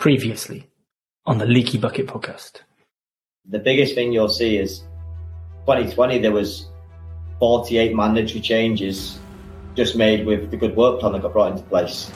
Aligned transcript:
Previously 0.00 0.66
on 1.26 1.36
the 1.36 1.44
Leaky 1.44 1.76
Bucket 1.76 2.06
podcast. 2.06 2.62
The 3.50 3.58
biggest 3.58 3.94
thing 3.94 4.14
you'll 4.14 4.30
see 4.30 4.56
is 4.56 4.78
2020, 5.66 6.20
there 6.20 6.32
was 6.32 6.70
48 7.38 7.94
mandatory 7.94 8.40
changes 8.40 9.18
just 9.76 9.96
made 9.96 10.24
with 10.24 10.50
the 10.50 10.56
good 10.56 10.74
work 10.74 11.00
plan 11.00 11.12
that 11.12 11.20
got 11.20 11.34
brought 11.34 11.52
into 11.52 11.64
place. 11.64 12.08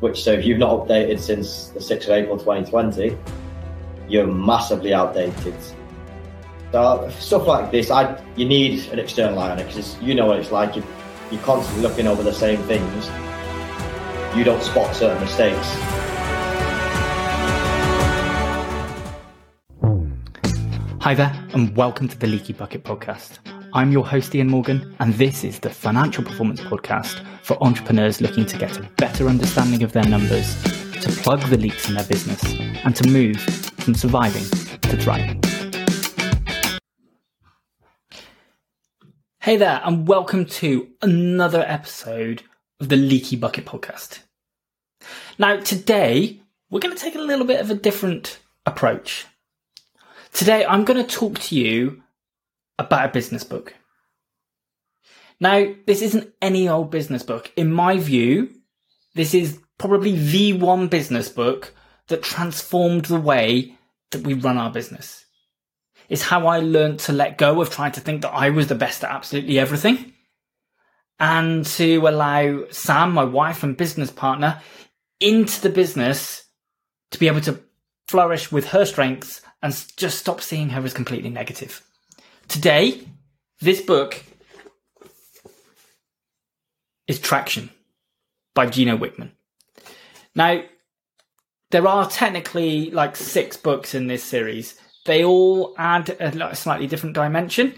Which, 0.00 0.22
so 0.22 0.32
if 0.32 0.44
you've 0.44 0.58
not 0.58 0.80
updated 0.80 1.18
since 1.18 1.68
the 1.68 1.80
6th 1.80 2.04
of 2.04 2.10
April 2.10 2.36
2020, 2.36 3.16
you're 4.06 4.26
massively 4.26 4.92
outdated. 4.92 5.54
So 6.72 7.10
stuff 7.18 7.46
like 7.46 7.70
this, 7.70 7.90
I 7.90 8.22
you 8.36 8.44
need 8.44 8.86
an 8.88 8.98
external 8.98 9.38
eye 9.38 9.52
on 9.52 9.58
it 9.58 9.66
because 9.66 9.98
you 10.02 10.14
know 10.14 10.26
what 10.26 10.40
it's 10.40 10.52
like. 10.52 10.76
You, 10.76 10.84
you're 11.30 11.40
constantly 11.40 11.88
looking 11.88 12.06
over 12.06 12.22
the 12.22 12.34
same 12.34 12.62
things. 12.64 13.06
You 14.36 14.44
don't 14.44 14.62
spot 14.62 14.94
certain 14.94 15.22
mistakes. 15.22 16.01
Hi 21.02 21.14
there, 21.16 21.32
and 21.52 21.76
welcome 21.76 22.06
to 22.06 22.16
the 22.16 22.28
Leaky 22.28 22.52
Bucket 22.52 22.84
podcast. 22.84 23.40
I'm 23.72 23.90
your 23.90 24.06
host, 24.06 24.36
Ian 24.36 24.46
Morgan, 24.46 24.94
and 25.00 25.12
this 25.14 25.42
is 25.42 25.58
the 25.58 25.68
financial 25.68 26.22
performance 26.22 26.60
podcast 26.60 27.26
for 27.42 27.60
entrepreneurs 27.60 28.20
looking 28.20 28.46
to 28.46 28.56
get 28.56 28.78
a 28.78 28.88
better 28.98 29.26
understanding 29.26 29.82
of 29.82 29.90
their 29.90 30.04
numbers, 30.04 30.62
to 30.62 31.10
plug 31.22 31.40
the 31.48 31.56
leaks 31.56 31.88
in 31.88 31.96
their 31.96 32.04
business, 32.04 32.40
and 32.84 32.94
to 32.94 33.08
move 33.08 33.36
from 33.80 33.94
surviving 33.94 34.44
to 34.82 34.96
thriving. 34.96 35.42
Hey 39.40 39.56
there, 39.56 39.80
and 39.82 40.06
welcome 40.06 40.46
to 40.46 40.88
another 41.02 41.64
episode 41.66 42.44
of 42.78 42.90
the 42.90 42.96
Leaky 42.96 43.34
Bucket 43.34 43.64
podcast. 43.64 44.20
Now, 45.36 45.56
today, 45.56 46.38
we're 46.70 46.78
going 46.78 46.94
to 46.94 47.02
take 47.02 47.16
a 47.16 47.18
little 47.18 47.44
bit 47.44 47.60
of 47.60 47.72
a 47.72 47.74
different 47.74 48.38
approach 48.66 49.26
Today, 50.32 50.64
I'm 50.64 50.84
going 50.84 51.04
to 51.04 51.16
talk 51.16 51.38
to 51.40 51.56
you 51.56 52.02
about 52.78 53.10
a 53.10 53.12
business 53.12 53.44
book. 53.44 53.74
Now, 55.38 55.74
this 55.86 56.02
isn't 56.02 56.32
any 56.40 56.68
old 56.68 56.90
business 56.90 57.22
book. 57.22 57.52
In 57.56 57.70
my 57.70 57.98
view, 57.98 58.50
this 59.14 59.34
is 59.34 59.58
probably 59.78 60.16
the 60.16 60.54
one 60.54 60.88
business 60.88 61.28
book 61.28 61.74
that 62.08 62.22
transformed 62.22 63.06
the 63.06 63.20
way 63.20 63.76
that 64.10 64.22
we 64.22 64.34
run 64.34 64.56
our 64.56 64.70
business. 64.70 65.24
It's 66.08 66.22
how 66.22 66.46
I 66.46 66.60
learned 66.60 67.00
to 67.00 67.12
let 67.12 67.38
go 67.38 67.60
of 67.60 67.70
trying 67.70 67.92
to 67.92 68.00
think 68.00 68.22
that 68.22 68.32
I 68.32 68.50
was 68.50 68.68
the 68.68 68.74
best 68.74 69.04
at 69.04 69.10
absolutely 69.10 69.58
everything 69.58 70.12
and 71.18 71.64
to 71.66 71.98
allow 72.08 72.64
Sam, 72.70 73.12
my 73.12 73.24
wife 73.24 73.62
and 73.62 73.76
business 73.76 74.10
partner, 74.10 74.60
into 75.20 75.60
the 75.60 75.70
business 75.70 76.44
to 77.10 77.18
be 77.18 77.28
able 77.28 77.40
to 77.42 77.60
flourish 78.08 78.50
with 78.50 78.68
her 78.68 78.84
strengths 78.84 79.40
and 79.62 79.84
just 79.96 80.18
stop 80.18 80.40
seeing 80.40 80.70
her 80.70 80.82
as 80.84 80.92
completely 80.92 81.30
negative. 81.30 81.82
Today, 82.48 83.06
this 83.60 83.80
book 83.80 84.22
is 87.06 87.20
Traction 87.20 87.70
by 88.54 88.66
Gino 88.66 88.96
Wickman. 88.96 89.30
Now, 90.34 90.62
there 91.70 91.86
are 91.86 92.08
technically 92.08 92.90
like 92.90 93.16
six 93.16 93.56
books 93.56 93.94
in 93.94 94.06
this 94.06 94.24
series. 94.24 94.78
They 95.06 95.24
all 95.24 95.74
add 95.78 96.10
a 96.10 96.54
slightly 96.54 96.86
different 96.86 97.14
dimension, 97.14 97.74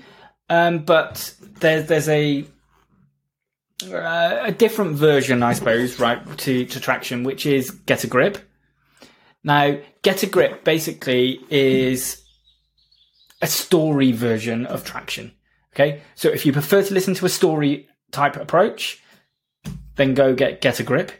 um, 0.50 0.80
but 0.80 1.34
there's 1.60 1.86
there's 1.86 2.08
a 2.08 2.44
uh, 3.84 4.38
a 4.42 4.52
different 4.52 4.96
version, 4.96 5.42
I 5.42 5.52
suppose, 5.52 5.98
right 5.98 6.20
to 6.38 6.66
to 6.66 6.80
Traction, 6.80 7.24
which 7.24 7.46
is 7.46 7.70
Get 7.70 8.04
a 8.04 8.06
Grip 8.06 8.38
now, 9.44 9.76
Get 10.02 10.22
a 10.22 10.26
Grip 10.26 10.64
basically 10.64 11.38
is 11.50 12.22
a 13.42 13.46
story 13.46 14.10
version 14.10 14.64
of 14.66 14.84
Traction. 14.84 15.32
Okay. 15.74 16.00
So 16.14 16.28
if 16.30 16.46
you 16.46 16.52
prefer 16.52 16.82
to 16.82 16.94
listen 16.94 17.14
to 17.14 17.26
a 17.26 17.28
story 17.28 17.88
type 18.10 18.36
approach, 18.36 19.02
then 19.96 20.14
go 20.14 20.34
get 20.34 20.62
Get 20.62 20.80
a 20.80 20.82
Grip. 20.82 21.12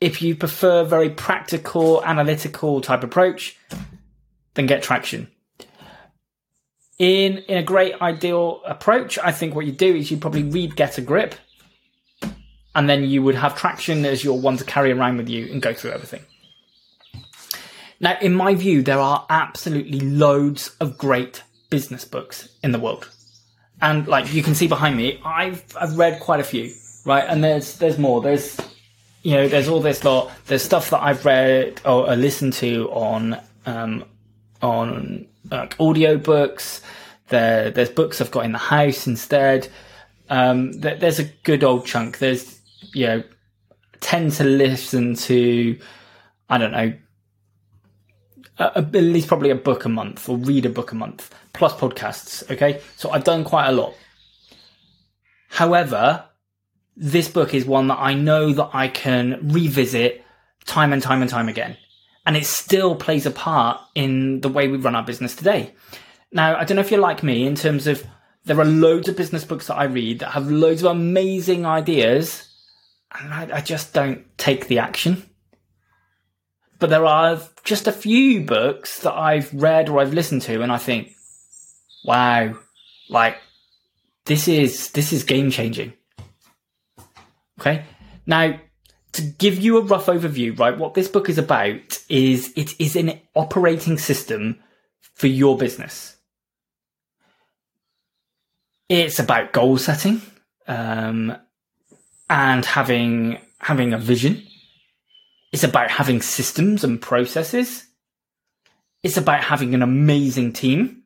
If 0.00 0.22
you 0.22 0.36
prefer 0.36 0.84
very 0.84 1.10
practical, 1.10 2.02
analytical 2.04 2.80
type 2.80 3.02
approach, 3.02 3.58
then 4.54 4.66
get 4.66 4.82
Traction. 4.82 5.28
In 6.98 7.38
in 7.38 7.58
a 7.58 7.62
great 7.62 8.00
ideal 8.00 8.60
approach, 8.64 9.18
I 9.18 9.32
think 9.32 9.54
what 9.54 9.66
you 9.66 9.72
do 9.72 9.96
is 9.96 10.10
you 10.10 10.18
probably 10.18 10.44
read 10.44 10.76
Get 10.76 10.98
a 10.98 11.02
Grip, 11.02 11.34
and 12.74 12.88
then 12.88 13.04
you 13.04 13.22
would 13.22 13.34
have 13.34 13.56
Traction 13.56 14.04
as 14.04 14.22
your 14.22 14.38
one 14.38 14.56
to 14.58 14.64
carry 14.64 14.92
around 14.92 15.16
with 15.16 15.28
you 15.28 15.50
and 15.50 15.60
go 15.60 15.74
through 15.74 15.92
everything. 15.92 16.24
Now, 18.00 18.16
in 18.20 18.34
my 18.34 18.54
view, 18.54 18.82
there 18.82 18.98
are 18.98 19.26
absolutely 19.28 20.00
loads 20.00 20.74
of 20.80 20.96
great 20.96 21.42
business 21.68 22.04
books 22.04 22.48
in 22.62 22.72
the 22.72 22.78
world. 22.78 23.08
And 23.82 24.08
like 24.08 24.32
you 24.32 24.42
can 24.42 24.54
see 24.54 24.66
behind 24.66 24.96
me, 24.96 25.20
I've, 25.24 25.64
I've 25.78 25.96
read 25.96 26.20
quite 26.20 26.40
a 26.40 26.44
few, 26.44 26.72
right? 27.04 27.24
And 27.28 27.44
there's, 27.44 27.76
there's 27.76 27.98
more. 27.98 28.20
There's, 28.22 28.58
you 29.22 29.34
know, 29.34 29.48
there's 29.48 29.68
all 29.68 29.80
this 29.80 30.02
lot. 30.02 30.30
There's 30.46 30.62
stuff 30.62 30.90
that 30.90 31.02
I've 31.02 31.24
read 31.24 31.80
or, 31.84 32.16
listened 32.16 32.54
to 32.54 32.88
on, 32.90 33.38
um, 33.66 34.04
on 34.62 35.26
like 35.50 35.76
audio 35.78 36.16
books. 36.16 36.82
There, 37.28 37.70
there's 37.70 37.90
books 37.90 38.20
I've 38.20 38.30
got 38.30 38.44
in 38.44 38.52
the 38.52 38.58
house 38.58 39.06
instead. 39.06 39.68
Um, 40.30 40.72
there, 40.72 40.96
there's 40.96 41.18
a 41.18 41.24
good 41.24 41.64
old 41.64 41.86
chunk. 41.86 42.18
There's, 42.18 42.60
you 42.94 43.06
know, 43.06 43.22
tend 44.00 44.32
to 44.32 44.44
listen 44.44 45.14
to, 45.14 45.78
I 46.48 46.58
don't 46.58 46.72
know, 46.72 46.94
at 48.60 48.92
least 48.92 49.28
probably 49.28 49.50
a 49.50 49.54
book 49.54 49.84
a 49.84 49.88
month 49.88 50.28
or 50.28 50.36
read 50.36 50.66
a 50.66 50.70
book 50.70 50.92
a 50.92 50.94
month 50.94 51.34
plus 51.52 51.72
podcasts. 51.74 52.48
Okay. 52.50 52.80
So 52.96 53.10
I've 53.10 53.24
done 53.24 53.44
quite 53.44 53.68
a 53.68 53.72
lot. 53.72 53.94
However, 55.48 56.24
this 56.96 57.28
book 57.28 57.54
is 57.54 57.64
one 57.64 57.88
that 57.88 57.98
I 57.98 58.14
know 58.14 58.52
that 58.52 58.70
I 58.72 58.88
can 58.88 59.48
revisit 59.50 60.22
time 60.66 60.92
and 60.92 61.02
time 61.02 61.22
and 61.22 61.30
time 61.30 61.48
again. 61.48 61.76
And 62.26 62.36
it 62.36 62.44
still 62.44 62.94
plays 62.94 63.26
a 63.26 63.30
part 63.30 63.80
in 63.94 64.42
the 64.42 64.48
way 64.48 64.68
we 64.68 64.76
run 64.76 64.94
our 64.94 65.02
business 65.02 65.34
today. 65.34 65.74
Now, 66.30 66.56
I 66.56 66.64
don't 66.64 66.76
know 66.76 66.82
if 66.82 66.90
you're 66.90 67.00
like 67.00 67.22
me 67.22 67.46
in 67.46 67.54
terms 67.54 67.86
of 67.86 68.06
there 68.44 68.60
are 68.60 68.64
loads 68.64 69.08
of 69.08 69.16
business 69.16 69.44
books 69.44 69.66
that 69.66 69.76
I 69.76 69.84
read 69.84 70.20
that 70.20 70.32
have 70.32 70.50
loads 70.50 70.82
of 70.82 70.90
amazing 70.90 71.66
ideas 71.66 72.46
and 73.18 73.32
I, 73.32 73.56
I 73.56 73.60
just 73.60 73.92
don't 73.92 74.24
take 74.38 74.68
the 74.68 74.78
action. 74.78 75.29
But 76.80 76.90
there 76.90 77.04
are 77.04 77.40
just 77.62 77.86
a 77.86 77.92
few 77.92 78.40
books 78.40 79.00
that 79.00 79.12
I've 79.12 79.52
read 79.54 79.88
or 79.88 80.00
I've 80.00 80.14
listened 80.14 80.42
to, 80.42 80.62
and 80.62 80.72
I 80.72 80.78
think, 80.78 81.12
wow, 82.04 82.56
like 83.10 83.36
this 84.24 84.48
is 84.48 84.90
this 84.90 85.12
is 85.12 85.22
game 85.22 85.50
changing. 85.50 85.92
Okay, 87.60 87.84
now 88.26 88.58
to 89.12 89.22
give 89.22 89.58
you 89.58 89.76
a 89.76 89.82
rough 89.82 90.06
overview, 90.06 90.58
right, 90.58 90.76
what 90.76 90.94
this 90.94 91.08
book 91.08 91.28
is 91.28 91.36
about 91.36 91.98
is 92.08 92.52
it 92.56 92.80
is 92.80 92.96
an 92.96 93.20
operating 93.34 93.98
system 93.98 94.58
for 95.14 95.26
your 95.26 95.58
business. 95.58 96.16
It's 98.88 99.18
about 99.18 99.52
goal 99.52 99.76
setting 99.76 100.22
um, 100.66 101.36
and 102.30 102.64
having 102.64 103.38
having 103.58 103.92
a 103.92 103.98
vision 103.98 104.46
it's 105.52 105.64
about 105.64 105.90
having 105.90 106.22
systems 106.22 106.84
and 106.84 107.00
processes. 107.00 107.86
It's 109.02 109.16
about 109.16 109.44
having 109.44 109.74
an 109.74 109.82
amazing 109.82 110.52
team. 110.52 111.02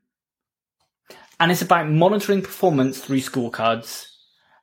And 1.41 1.51
it's 1.51 1.63
about 1.63 1.89
monitoring 1.89 2.43
performance 2.43 2.99
through 3.01 3.21
scorecards 3.21 4.07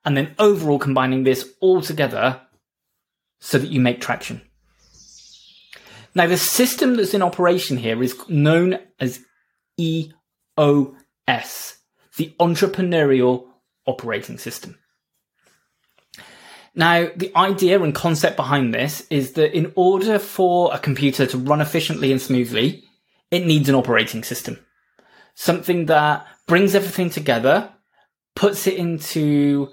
and 0.05 0.15
then 0.15 0.35
overall 0.39 0.79
combining 0.79 1.23
this 1.23 1.53
all 1.59 1.81
together 1.81 2.41
so 3.39 3.57
that 3.57 3.71
you 3.71 3.79
make 3.79 4.01
traction. 4.01 4.41
Now, 6.13 6.27
the 6.27 6.37
system 6.37 6.95
that's 6.95 7.13
in 7.13 7.21
operation 7.21 7.77
here 7.77 8.01
is 8.03 8.15
known 8.27 8.79
as 8.99 9.21
EOS, 9.79 10.13
the 10.57 12.35
Entrepreneurial 12.39 13.47
Operating 13.85 14.37
System. 14.37 14.77
Now, 16.73 17.09
the 17.15 17.35
idea 17.35 17.81
and 17.81 17.93
concept 17.93 18.37
behind 18.37 18.73
this 18.73 19.05
is 19.09 19.33
that 19.33 19.55
in 19.55 19.73
order 19.75 20.19
for 20.19 20.73
a 20.73 20.79
computer 20.79 21.25
to 21.25 21.37
run 21.37 21.59
efficiently 21.59 22.11
and 22.11 22.21
smoothly, 22.21 22.85
it 23.29 23.45
needs 23.45 23.67
an 23.67 23.75
operating 23.75 24.23
system. 24.23 24.59
Something 25.35 25.87
that 25.87 26.25
brings 26.47 26.75
everything 26.75 27.09
together, 27.09 27.71
puts 28.35 28.67
it 28.67 28.75
into 28.75 29.69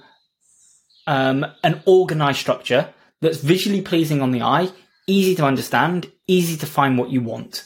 um, 1.07 1.47
an 1.63 1.83
organized 1.87 2.39
structure 2.39 2.93
that's 3.21 3.39
visually 3.39 3.81
pleasing 3.81 4.21
on 4.21 4.33
the 4.33 4.43
eye, 4.43 4.71
easy 5.07 5.35
to 5.37 5.45
understand, 5.45 6.11
easy 6.27 6.57
to 6.57 6.67
find 6.67 6.99
what 6.99 7.11
you 7.11 7.21
want. 7.21 7.65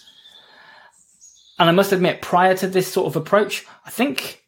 And 1.58 1.69
I 1.69 1.73
must 1.73 1.93
admit, 1.93 2.23
prior 2.23 2.56
to 2.56 2.67
this 2.67 2.90
sort 2.90 3.06
of 3.06 3.17
approach, 3.17 3.64
I 3.84 3.90
think, 3.90 4.43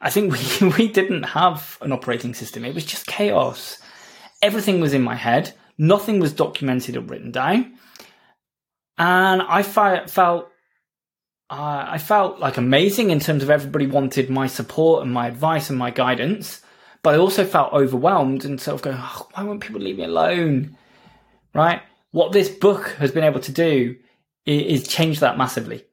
I 0.00 0.10
think 0.10 0.32
we, 0.60 0.68
we 0.68 0.88
didn't 0.88 1.24
have 1.24 1.78
an 1.80 1.92
operating 1.92 2.34
system. 2.34 2.64
It 2.64 2.74
was 2.74 2.84
just 2.84 3.06
chaos 3.06 3.78
everything 4.42 4.80
was 4.80 4.94
in 4.94 5.02
my 5.02 5.14
head. 5.14 5.52
Nothing 5.78 6.20
was 6.20 6.32
documented 6.32 6.96
or 6.96 7.00
written 7.00 7.30
down. 7.30 7.78
And 8.98 9.42
I 9.42 9.62
fi- 9.62 10.06
felt, 10.06 10.48
uh, 11.50 11.84
I 11.88 11.98
felt 11.98 12.38
like 12.38 12.56
amazing 12.56 13.10
in 13.10 13.20
terms 13.20 13.42
of 13.42 13.50
everybody 13.50 13.86
wanted 13.86 14.30
my 14.30 14.46
support 14.46 15.02
and 15.02 15.12
my 15.12 15.26
advice 15.28 15.68
and 15.68 15.78
my 15.78 15.90
guidance. 15.90 16.62
But 17.02 17.14
I 17.14 17.18
also 17.18 17.44
felt 17.44 17.72
overwhelmed 17.72 18.44
and 18.44 18.60
sort 18.60 18.74
of 18.74 18.82
going, 18.82 18.96
oh, 18.98 19.28
why 19.34 19.44
won't 19.44 19.60
people 19.60 19.80
leave 19.80 19.98
me 19.98 20.04
alone? 20.04 20.76
Right? 21.54 21.82
What 22.10 22.32
this 22.32 22.48
book 22.48 22.88
has 22.98 23.12
been 23.12 23.24
able 23.24 23.40
to 23.40 23.52
do 23.52 23.96
is, 24.46 24.88
change 24.88 25.20
that 25.20 25.36
massively. 25.36 25.84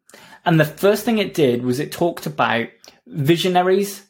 And 0.45 0.59
the 0.59 0.65
first 0.65 1.03
thing 1.05 1.17
it 1.17 1.33
did 1.33 1.63
was 1.63 1.79
it 1.79 1.91
talked 1.91 2.25
about 2.25 2.67
visionaries 3.07 4.05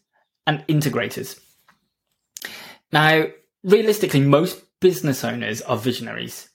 and 0.45 0.65
integrators. 0.67 1.39
Now, 2.91 3.25
realistically, 3.63 4.21
most 4.21 4.63
business 4.79 5.23
owners 5.23 5.61
are 5.61 5.77
visionaries. 5.77 6.49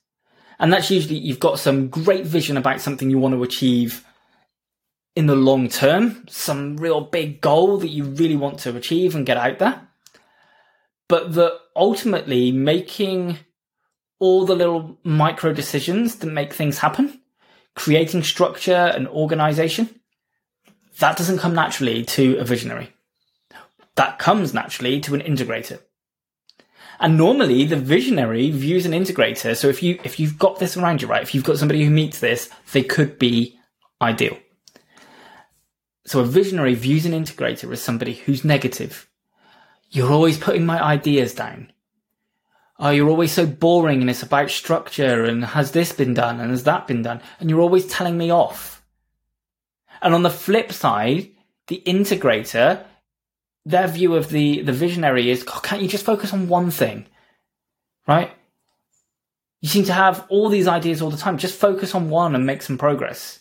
And 0.58 0.72
that's 0.72 0.90
usually 0.90 1.16
you've 1.16 1.40
got 1.40 1.58
some 1.58 1.88
great 1.88 2.26
vision 2.26 2.56
about 2.56 2.81
something 2.81 3.10
you 3.10 3.19
want 3.19 3.34
to 3.34 3.43
achieve 3.43 4.05
in 5.14 5.26
the 5.26 5.37
long 5.37 5.69
term, 5.69 6.26
some 6.28 6.76
real 6.76 7.00
big 7.00 7.40
goal 7.40 7.78
that 7.78 7.88
you 7.88 8.05
really 8.05 8.37
want 8.37 8.58
to 8.60 8.76
achieve 8.76 9.14
and 9.14 9.26
get 9.26 9.37
out 9.37 9.58
there. 9.58 9.88
But 11.08 11.34
that 11.34 11.58
ultimately 11.75 12.52
making 12.52 13.38
all 14.20 14.44
the 14.44 14.56
little 14.56 14.99
micro 15.04 15.52
decisions 15.52 16.16
that 16.16 16.26
make 16.26 16.52
things 16.52 16.78
happen, 16.78 17.20
creating 17.75 18.25
structure 18.25 18.72
and 18.72 19.08
organization, 19.08 20.00
that 20.99 21.16
doesn't 21.16 21.38
come 21.38 21.54
naturally 21.54 22.04
to 22.04 22.37
a 22.38 22.44
visionary. 22.44 22.93
That 23.94 24.19
comes 24.19 24.52
naturally 24.52 25.00
to 25.00 25.14
an 25.14 25.20
integrator. 25.20 25.81
And 27.00 27.17
normally 27.17 27.65
the 27.65 27.77
visionary 27.77 28.50
views 28.50 28.85
an 28.85 28.93
integrator. 28.93 29.56
So 29.56 29.69
if 29.69 29.83
you, 29.83 30.00
if 30.03 30.19
you've 30.19 30.39
got 30.39 30.59
this 30.59 30.77
around 30.77 31.00
you, 31.00 31.09
right? 31.09 31.23
If 31.23 31.35
you've 31.35 31.45
got 31.45 31.59
somebody 31.59 31.85
who 31.85 31.91
meets 31.91 32.19
this, 32.19 32.50
they 32.73 32.83
could 32.83 33.19
be 33.19 33.59
ideal. 34.03 34.37
So 36.06 36.21
a 36.21 36.25
visionary 36.25 36.75
views 36.75 37.06
an 37.06 37.12
integrator 37.12 37.71
as 37.73 37.83
somebody 37.83 38.15
who's 38.15 38.45
negative. 38.45 39.09
You're 39.91 40.12
always 40.12 40.39
putting 40.39 40.67
my 40.67 40.83
ideas 40.83 41.35
down. 41.35 41.73
Oh, 42.81 42.91
you're 42.91 43.09
always 43.09 43.33
so 43.33 43.47
boring 43.47 44.00
and 44.00 44.11
it's 44.11 44.23
about 44.23 44.50
structure 44.50 45.25
and 45.25 45.45
has 45.45 45.73
this 45.73 45.93
been 45.93 46.15
done 46.15 46.41
and 46.41 46.50
has 46.50 46.65
that 46.65 46.87
been 46.87 47.03
done? 47.03 47.21
And 47.39 47.50
you're 47.50 47.61
always 47.61 47.87
telling 47.87 48.17
me 48.17 48.31
off. 48.31 48.83
And 50.00 50.15
on 50.15 50.23
the 50.23 50.31
flip 50.31 50.73
side, 50.73 51.31
the 51.67 51.83
integrator 51.85 52.85
their 53.69 53.87
view 53.87 54.15
of 54.15 54.31
the 54.31 54.62
the 54.62 54.73
visionary 54.73 55.31
is, 55.31 55.44
oh, 55.47 55.61
can't 55.62 55.82
you 55.82 55.88
just 55.88 56.05
focus 56.05 56.32
on 56.32 56.49
one 56.49 56.70
thing, 56.70 57.06
right? 58.06 58.31
You 59.61 59.69
seem 59.69 59.85
to 59.85 59.93
have 59.93 60.25
all 60.31 60.49
these 60.49 60.67
ideas 60.67 61.03
all 61.03 61.11
the 61.11 61.17
time. 61.17 61.37
Just 61.37 61.61
focus 61.61 61.94
on 61.94 62.09
one 62.09 62.35
and 62.35 62.47
make 62.47 62.62
some 62.62 62.79
progress. 62.79 63.41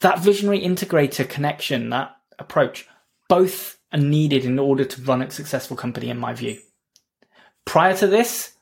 That 0.00 0.18
visionary 0.18 0.60
integrator 0.60 1.28
connection, 1.28 1.90
that 1.90 2.16
approach, 2.38 2.88
both 3.28 3.78
are 3.92 3.98
needed 3.98 4.44
in 4.44 4.58
order 4.58 4.84
to 4.84 5.02
run 5.02 5.22
a 5.22 5.30
successful 5.30 5.76
company, 5.76 6.10
in 6.10 6.18
my 6.18 6.34
view. 6.34 6.58
Prior 7.64 7.96
to 7.98 8.06
this, 8.06 8.52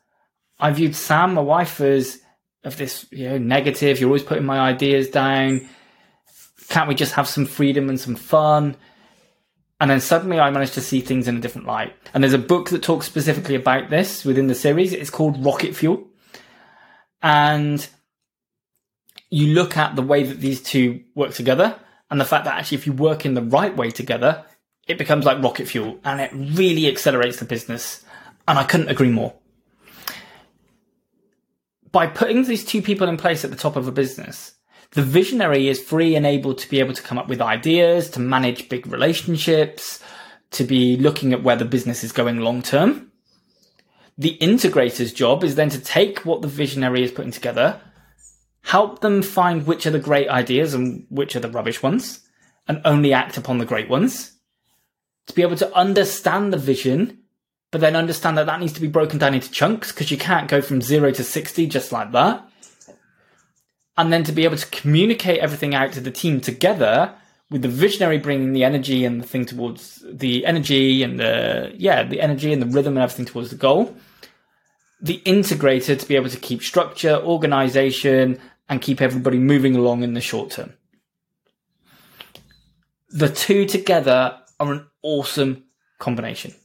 I 0.59 0.71
viewed 0.71 0.95
Sam, 0.95 1.33
my 1.33 1.41
wife, 1.41 1.81
as 1.81 2.19
of 2.63 2.77
this, 2.77 3.05
you 3.11 3.29
know, 3.29 3.37
negative. 3.37 3.99
You're 3.99 4.09
always 4.09 4.23
putting 4.23 4.45
my 4.45 4.59
ideas 4.59 5.09
down 5.09 5.67
can't 6.69 6.87
we 6.87 6.95
just 6.95 7.13
have 7.13 7.27
some 7.27 7.45
freedom 7.45 7.89
and 7.89 7.99
some 7.99 8.15
fun? 8.15 8.75
And 9.79 9.91
then 9.91 9.99
suddenly 9.99 10.39
I 10.39 10.49
managed 10.51 10.73
to 10.75 10.81
see 10.81 11.01
things 11.01 11.27
in 11.27 11.37
a 11.37 11.41
different 11.41 11.67
light. 11.67 11.93
And 12.13 12.23
there's 12.23 12.33
a 12.33 12.37
book 12.37 12.69
that 12.69 12.81
talks 12.81 13.05
specifically 13.05 13.55
about 13.55 13.89
this 13.89 14.23
within 14.23 14.47
the 14.47 14.55
series. 14.55 14.93
It's 14.93 15.09
called 15.09 15.43
Rocket 15.43 15.75
Fuel. 15.75 16.07
And 17.21 17.85
you 19.29 19.53
look 19.53 19.75
at 19.75 19.95
the 19.95 20.01
way 20.01 20.23
that 20.23 20.39
these 20.39 20.61
two 20.61 21.03
work 21.13 21.33
together 21.33 21.77
and 22.09 22.21
the 22.21 22.25
fact 22.25 22.45
that 22.45 22.57
actually 22.57 22.77
if 22.77 22.87
you 22.87 22.93
work 22.93 23.25
in 23.25 23.33
the 23.33 23.41
right 23.41 23.75
way 23.75 23.91
together, 23.91 24.45
it 24.87 24.97
becomes 24.97 25.25
like 25.25 25.43
rocket 25.43 25.67
fuel 25.67 25.99
and 26.03 26.21
it 26.21 26.31
really 26.33 26.87
accelerates 26.87 27.37
the 27.37 27.45
business. 27.45 28.03
And 28.47 28.59
I 28.59 28.63
couldn't 28.63 28.89
agree 28.89 29.09
more. 29.09 29.33
By 31.91 32.07
putting 32.07 32.43
these 32.43 32.63
two 32.63 32.81
people 32.81 33.07
in 33.07 33.17
place 33.17 33.43
at 33.43 33.51
the 33.51 33.57
top 33.57 33.75
of 33.75 33.87
a 33.87 33.91
business, 33.91 34.53
the 34.95 35.03
visionary 35.03 35.67
is 35.67 35.83
free 35.83 36.15
and 36.15 36.25
able 36.25 36.55
to 36.55 36.69
be 36.69 36.79
able 36.79 36.93
to 36.93 37.03
come 37.03 37.17
up 37.17 37.27
with 37.27 37.41
ideas, 37.41 38.09
to 38.11 38.19
manage 38.21 38.69
big 38.69 38.87
relationships, 38.87 40.01
to 40.51 40.63
be 40.63 40.95
looking 40.95 41.33
at 41.33 41.43
where 41.43 41.57
the 41.57 41.65
business 41.65 42.01
is 42.01 42.13
going 42.13 42.39
long 42.39 42.61
term. 42.61 43.11
The 44.17 44.37
integrator's 44.37 45.11
job 45.11 45.43
is 45.43 45.55
then 45.55 45.69
to 45.69 45.81
take 45.81 46.19
what 46.19 46.41
the 46.41 46.47
visionary 46.47 47.03
is 47.03 47.11
putting 47.11 47.33
together, 47.33 47.81
help 48.63 49.01
them 49.01 49.21
find 49.21 49.67
which 49.67 49.85
are 49.85 49.91
the 49.91 49.99
great 49.99 50.29
ideas 50.29 50.73
and 50.73 51.05
which 51.09 51.35
are 51.35 51.41
the 51.41 51.51
rubbish 51.51 51.83
ones, 51.83 52.21
and 52.65 52.79
only 52.85 53.11
act 53.11 53.35
upon 53.35 53.57
the 53.57 53.65
great 53.65 53.89
ones. 53.89 54.31
To 55.27 55.35
be 55.35 55.41
able 55.41 55.57
to 55.57 55.75
understand 55.75 56.53
the 56.53 56.57
vision, 56.57 57.19
but 57.69 57.81
then 57.81 57.97
understand 57.97 58.37
that 58.37 58.45
that 58.45 58.61
needs 58.61 58.73
to 58.73 58.81
be 58.81 58.87
broken 58.87 59.19
down 59.19 59.33
into 59.33 59.51
chunks 59.51 59.91
because 59.91 60.09
you 60.09 60.17
can't 60.17 60.47
go 60.47 60.61
from 60.61 60.81
zero 60.81 61.11
to 61.11 61.23
60 61.23 61.67
just 61.67 61.91
like 61.91 62.13
that 62.13 62.49
and 63.97 64.11
then 64.11 64.23
to 64.23 64.31
be 64.31 64.43
able 64.43 64.57
to 64.57 64.67
communicate 64.67 65.39
everything 65.39 65.73
out 65.73 65.93
to 65.93 66.01
the 66.01 66.11
team 66.11 66.41
together 66.41 67.13
with 67.49 67.61
the 67.61 67.67
visionary 67.67 68.17
bringing 68.17 68.53
the 68.53 68.63
energy 68.63 69.05
and 69.05 69.21
the 69.21 69.27
thing 69.27 69.45
towards 69.45 70.03
the 70.09 70.45
energy 70.45 71.03
and 71.03 71.19
the 71.19 71.73
yeah 71.77 72.03
the 72.03 72.21
energy 72.21 72.51
and 72.51 72.61
the 72.61 72.67
rhythm 72.67 72.97
and 72.97 73.03
everything 73.03 73.25
towards 73.25 73.49
the 73.49 73.55
goal. 73.55 73.95
The 75.01 75.21
integrator 75.25 75.99
to 75.99 76.07
be 76.07 76.15
able 76.15 76.29
to 76.29 76.39
keep 76.39 76.63
structure 76.63 77.15
organization 77.15 78.39
and 78.67 78.81
keep 78.81 79.01
everybody 79.01 79.37
moving 79.37 79.75
along 79.75 80.03
in 80.03 80.13
the 80.13 80.21
short 80.21 80.51
term. 80.51 80.73
The 83.09 83.29
two 83.29 83.65
together 83.65 84.39
are 84.59 84.73
an 84.73 84.87
awesome 85.03 85.65
combination. 85.99 86.55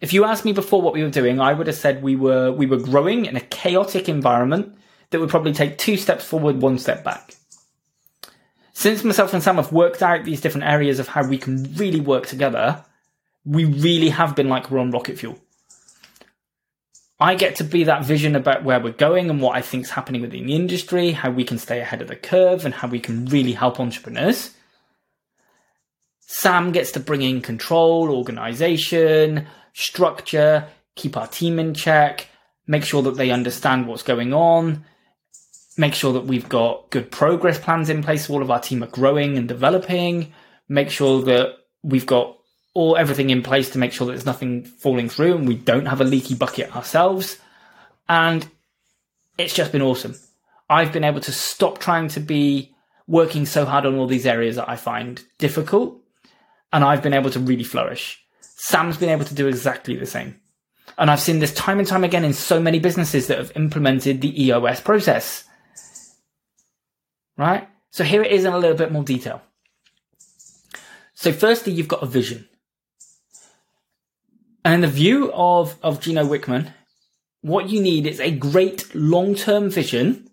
If 0.00 0.12
you 0.12 0.24
asked 0.24 0.44
me 0.44 0.52
before 0.52 0.80
what 0.80 0.94
we 0.94 1.02
were 1.02 1.10
doing 1.10 1.40
i 1.40 1.52
would 1.52 1.66
have 1.66 1.76
said 1.76 2.02
we 2.02 2.16
were 2.16 2.52
we 2.52 2.66
were 2.66 2.78
growing 2.78 3.26
in 3.26 3.36
a 3.36 3.40
chaotic 3.40 4.08
environment 4.08 4.77
that 5.10 5.20
would 5.20 5.30
probably 5.30 5.52
take 5.52 5.78
two 5.78 5.96
steps 5.96 6.24
forward, 6.24 6.60
one 6.60 6.78
step 6.78 7.04
back. 7.04 7.34
Since 8.72 9.02
myself 9.02 9.34
and 9.34 9.42
Sam 9.42 9.56
have 9.56 9.72
worked 9.72 10.02
out 10.02 10.24
these 10.24 10.40
different 10.40 10.66
areas 10.68 11.00
of 11.00 11.08
how 11.08 11.26
we 11.26 11.38
can 11.38 11.74
really 11.74 12.00
work 12.00 12.26
together, 12.26 12.84
we 13.44 13.64
really 13.64 14.10
have 14.10 14.36
been 14.36 14.48
like 14.48 14.70
we're 14.70 14.78
on 14.78 14.90
rocket 14.90 15.18
fuel. 15.18 15.38
I 17.20 17.34
get 17.34 17.56
to 17.56 17.64
be 17.64 17.84
that 17.84 18.04
vision 18.04 18.36
about 18.36 18.62
where 18.62 18.78
we're 18.78 18.92
going 18.92 19.28
and 19.28 19.40
what 19.40 19.56
I 19.56 19.62
think 19.62 19.84
is 19.84 19.90
happening 19.90 20.20
within 20.20 20.46
the 20.46 20.54
industry, 20.54 21.10
how 21.10 21.30
we 21.30 21.42
can 21.42 21.58
stay 21.58 21.80
ahead 21.80 22.00
of 22.00 22.06
the 22.06 22.14
curve, 22.14 22.64
and 22.64 22.72
how 22.72 22.86
we 22.86 23.00
can 23.00 23.24
really 23.26 23.52
help 23.52 23.80
entrepreneurs. 23.80 24.54
Sam 26.20 26.70
gets 26.70 26.92
to 26.92 27.00
bring 27.00 27.22
in 27.22 27.40
control, 27.40 28.10
organization, 28.10 29.48
structure, 29.72 30.68
keep 30.94 31.16
our 31.16 31.26
team 31.26 31.58
in 31.58 31.74
check, 31.74 32.28
make 32.68 32.84
sure 32.84 33.02
that 33.02 33.16
they 33.16 33.30
understand 33.30 33.88
what's 33.88 34.02
going 34.04 34.32
on, 34.32 34.84
make 35.78 35.94
sure 35.94 36.12
that 36.12 36.26
we've 36.26 36.48
got 36.48 36.90
good 36.90 37.10
progress 37.10 37.58
plans 37.58 37.88
in 37.88 38.02
place. 38.02 38.28
All 38.28 38.42
of 38.42 38.50
our 38.50 38.60
team 38.60 38.82
are 38.82 38.88
growing 38.88 39.38
and 39.38 39.46
developing. 39.46 40.32
Make 40.68 40.90
sure 40.90 41.22
that 41.22 41.54
we've 41.82 42.04
got 42.04 42.36
all 42.74 42.96
everything 42.96 43.30
in 43.30 43.42
place 43.42 43.70
to 43.70 43.78
make 43.78 43.92
sure 43.92 44.06
that 44.06 44.12
there's 44.12 44.26
nothing 44.26 44.64
falling 44.64 45.08
through 45.08 45.36
and 45.36 45.48
we 45.48 45.54
don't 45.54 45.86
have 45.86 46.00
a 46.00 46.04
leaky 46.04 46.34
bucket 46.34 46.74
ourselves. 46.76 47.38
And 48.08 48.46
it's 49.38 49.54
just 49.54 49.72
been 49.72 49.82
awesome. 49.82 50.16
I've 50.68 50.92
been 50.92 51.04
able 51.04 51.20
to 51.20 51.32
stop 51.32 51.78
trying 51.78 52.08
to 52.08 52.20
be 52.20 52.74
working 53.06 53.46
so 53.46 53.64
hard 53.64 53.86
on 53.86 53.94
all 53.94 54.06
these 54.06 54.26
areas 54.26 54.56
that 54.56 54.68
I 54.68 54.76
find 54.76 55.22
difficult. 55.38 56.00
And 56.72 56.84
I've 56.84 57.02
been 57.02 57.14
able 57.14 57.30
to 57.30 57.40
really 57.40 57.64
flourish. 57.64 58.22
Sam's 58.40 58.96
been 58.98 59.08
able 59.08 59.24
to 59.24 59.34
do 59.34 59.46
exactly 59.46 59.96
the 59.96 60.06
same. 60.06 60.38
And 60.98 61.10
I've 61.10 61.20
seen 61.20 61.38
this 61.38 61.54
time 61.54 61.78
and 61.78 61.86
time 61.86 62.04
again 62.04 62.24
in 62.24 62.32
so 62.32 62.60
many 62.60 62.80
businesses 62.80 63.28
that 63.28 63.38
have 63.38 63.52
implemented 63.54 64.20
the 64.20 64.44
EOS 64.46 64.80
process 64.80 65.44
right? 67.38 67.68
So 67.90 68.04
here 68.04 68.22
it 68.22 68.32
is 68.32 68.44
in 68.44 68.52
a 68.52 68.58
little 68.58 68.76
bit 68.76 68.92
more 68.92 69.04
detail. 69.04 69.40
So 71.14 71.32
firstly, 71.32 71.72
you've 71.72 71.88
got 71.88 72.02
a 72.02 72.06
vision. 72.06 72.48
And 74.64 74.74
in 74.74 74.80
the 74.82 74.88
view 74.88 75.32
of, 75.32 75.76
of 75.82 76.00
Gino 76.00 76.24
Wickman, 76.24 76.72
what 77.40 77.70
you 77.70 77.80
need 77.80 78.06
is 78.06 78.20
a 78.20 78.30
great 78.30 78.94
long-term 78.94 79.70
vision 79.70 80.28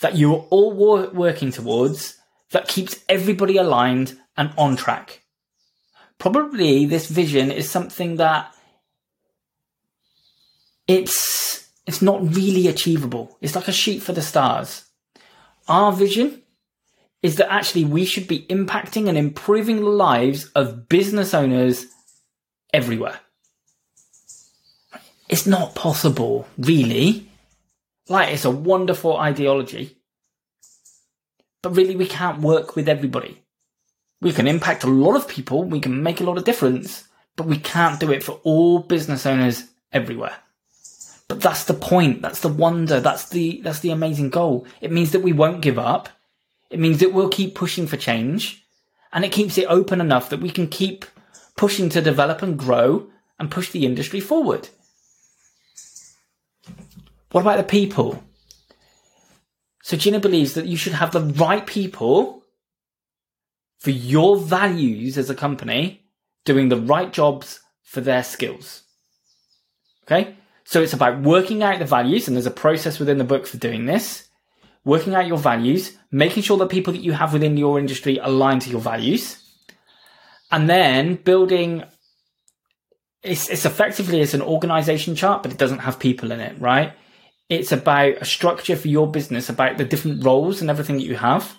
that 0.00 0.16
you're 0.16 0.46
all 0.50 0.72
wor- 0.72 1.10
working 1.10 1.52
towards 1.52 2.18
that 2.50 2.68
keeps 2.68 3.04
everybody 3.08 3.56
aligned 3.56 4.18
and 4.36 4.52
on 4.58 4.76
track. 4.76 5.22
Probably 6.18 6.86
this 6.86 7.08
vision 7.08 7.50
is 7.50 7.70
something 7.70 8.16
that 8.16 8.52
it's, 10.86 11.68
it's 11.86 12.02
not 12.02 12.34
really 12.34 12.68
achievable. 12.68 13.36
It's 13.40 13.54
like 13.54 13.68
a 13.68 13.72
sheet 13.72 14.02
for 14.02 14.12
the 14.12 14.22
stars. 14.22 14.84
Our 15.68 15.92
vision 15.92 16.42
is 17.22 17.36
that 17.36 17.52
actually 17.52 17.84
we 17.86 18.04
should 18.04 18.28
be 18.28 18.46
impacting 18.48 19.08
and 19.08 19.16
improving 19.16 19.76
the 19.76 19.88
lives 19.88 20.50
of 20.54 20.88
business 20.88 21.32
owners 21.32 21.86
everywhere. 22.72 23.18
It's 25.28 25.46
not 25.46 25.74
possible, 25.74 26.46
really. 26.58 27.30
Like, 28.08 28.34
it's 28.34 28.44
a 28.44 28.50
wonderful 28.50 29.16
ideology. 29.16 29.96
But 31.62 31.76
really, 31.76 31.96
we 31.96 32.06
can't 32.06 32.42
work 32.42 32.76
with 32.76 32.90
everybody. 32.90 33.40
We 34.20 34.32
can 34.32 34.46
impact 34.46 34.84
a 34.84 34.88
lot 34.88 35.16
of 35.16 35.28
people, 35.28 35.64
we 35.64 35.80
can 35.80 36.02
make 36.02 36.20
a 36.20 36.24
lot 36.24 36.36
of 36.36 36.44
difference, 36.44 37.08
but 37.36 37.46
we 37.46 37.58
can't 37.58 38.00
do 38.00 38.12
it 38.12 38.22
for 38.22 38.40
all 38.42 38.80
business 38.80 39.24
owners 39.24 39.64
everywhere. 39.92 40.36
But 41.28 41.40
that's 41.40 41.64
the 41.64 41.74
point. 41.74 42.22
That's 42.22 42.40
the 42.40 42.48
wonder. 42.48 43.00
That's 43.00 43.28
the, 43.30 43.60
that's 43.62 43.80
the 43.80 43.90
amazing 43.90 44.30
goal. 44.30 44.66
It 44.80 44.92
means 44.92 45.12
that 45.12 45.22
we 45.22 45.32
won't 45.32 45.62
give 45.62 45.78
up. 45.78 46.08
It 46.70 46.78
means 46.78 46.98
that 47.00 47.12
we'll 47.12 47.28
keep 47.28 47.54
pushing 47.54 47.86
for 47.86 47.96
change 47.96 48.64
and 49.12 49.24
it 49.24 49.32
keeps 49.32 49.56
it 49.56 49.66
open 49.68 50.00
enough 50.00 50.28
that 50.30 50.40
we 50.40 50.50
can 50.50 50.66
keep 50.66 51.04
pushing 51.56 51.88
to 51.90 52.02
develop 52.02 52.42
and 52.42 52.58
grow 52.58 53.06
and 53.38 53.50
push 53.50 53.70
the 53.70 53.86
industry 53.86 54.20
forward. 54.20 54.68
What 57.30 57.42
about 57.42 57.56
the 57.56 57.64
people? 57.64 58.22
So 59.82 59.96
Gino 59.96 60.18
believes 60.18 60.54
that 60.54 60.66
you 60.66 60.76
should 60.76 60.94
have 60.94 61.12
the 61.12 61.20
right 61.20 61.66
people 61.66 62.42
for 63.78 63.90
your 63.90 64.36
values 64.38 65.18
as 65.18 65.30
a 65.30 65.34
company 65.34 66.06
doing 66.44 66.68
the 66.68 66.80
right 66.80 67.12
jobs 67.12 67.60
for 67.82 68.00
their 68.00 68.24
skills. 68.24 68.82
Okay? 70.04 70.36
So 70.64 70.82
it's 70.82 70.92
about 70.92 71.22
working 71.22 71.62
out 71.62 71.78
the 71.78 71.84
values, 71.84 72.26
and 72.26 72.36
there's 72.36 72.46
a 72.46 72.50
process 72.50 72.98
within 72.98 73.18
the 73.18 73.24
book 73.24 73.46
for 73.46 73.58
doing 73.58 73.86
this. 73.86 74.28
Working 74.84 75.14
out 75.14 75.26
your 75.26 75.38
values, 75.38 75.96
making 76.10 76.42
sure 76.42 76.58
that 76.58 76.68
people 76.68 76.92
that 76.92 77.02
you 77.02 77.12
have 77.12 77.32
within 77.32 77.56
your 77.56 77.78
industry 77.78 78.18
align 78.18 78.58
to 78.60 78.70
your 78.70 78.80
values, 78.80 79.42
and 80.50 80.68
then 80.68 81.16
building. 81.16 81.84
It's, 83.22 83.48
it's 83.48 83.64
effectively 83.64 84.20
it's 84.20 84.34
an 84.34 84.42
organization 84.42 85.14
chart, 85.16 85.42
but 85.42 85.52
it 85.52 85.58
doesn't 85.58 85.78
have 85.78 85.98
people 85.98 86.30
in 86.30 86.40
it, 86.40 86.60
right? 86.60 86.92
It's 87.48 87.72
about 87.72 88.20
a 88.20 88.24
structure 88.24 88.76
for 88.76 88.88
your 88.88 89.10
business, 89.10 89.48
about 89.48 89.78
the 89.78 89.84
different 89.84 90.24
roles 90.24 90.60
and 90.60 90.68
everything 90.68 90.96
that 90.96 91.04
you 91.04 91.16
have, 91.16 91.56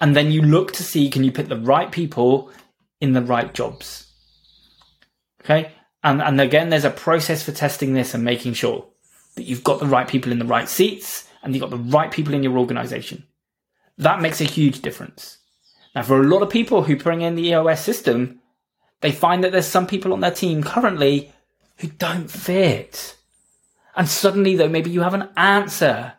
and 0.00 0.16
then 0.16 0.32
you 0.32 0.40
look 0.40 0.72
to 0.72 0.82
see 0.82 1.10
can 1.10 1.24
you 1.24 1.32
put 1.32 1.48
the 1.48 1.60
right 1.60 1.90
people 1.92 2.50
in 3.00 3.12
the 3.12 3.22
right 3.22 3.52
jobs. 3.52 4.10
Okay, 5.42 5.72
and, 6.04 6.20
and 6.20 6.40
again, 6.40 6.70
there's 6.70 6.84
a 6.84 6.90
process 6.90 7.42
for 7.42 7.52
testing 7.52 7.94
this 7.94 8.14
and 8.14 8.24
making 8.24 8.54
sure 8.54 8.86
that 9.36 9.44
you've 9.44 9.64
got 9.64 9.80
the 9.80 9.86
right 9.86 10.08
people 10.08 10.32
in 10.32 10.38
the 10.38 10.44
right 10.44 10.68
seats 10.68 11.28
and 11.42 11.54
you've 11.54 11.62
got 11.62 11.70
the 11.70 11.76
right 11.76 12.10
people 12.10 12.34
in 12.34 12.42
your 12.42 12.58
organization. 12.58 13.24
That 13.98 14.20
makes 14.20 14.40
a 14.40 14.44
huge 14.44 14.82
difference. 14.82 15.38
Now, 15.94 16.02
for 16.02 16.20
a 16.20 16.26
lot 16.26 16.42
of 16.42 16.50
people 16.50 16.82
who 16.82 16.96
bring 16.96 17.20
in 17.20 17.34
the 17.34 17.48
EOS 17.48 17.80
system, 17.80 18.40
they 19.00 19.12
find 19.12 19.44
that 19.44 19.52
there's 19.52 19.66
some 19.66 19.86
people 19.86 20.12
on 20.12 20.20
their 20.20 20.30
team 20.30 20.62
currently 20.62 21.32
who 21.78 21.88
don't 21.88 22.30
fit. 22.30 23.16
And 23.94 24.08
suddenly, 24.08 24.56
though, 24.56 24.68
maybe 24.68 24.90
you 24.90 25.02
have 25.02 25.14
an 25.14 25.28
answer. 25.36 26.14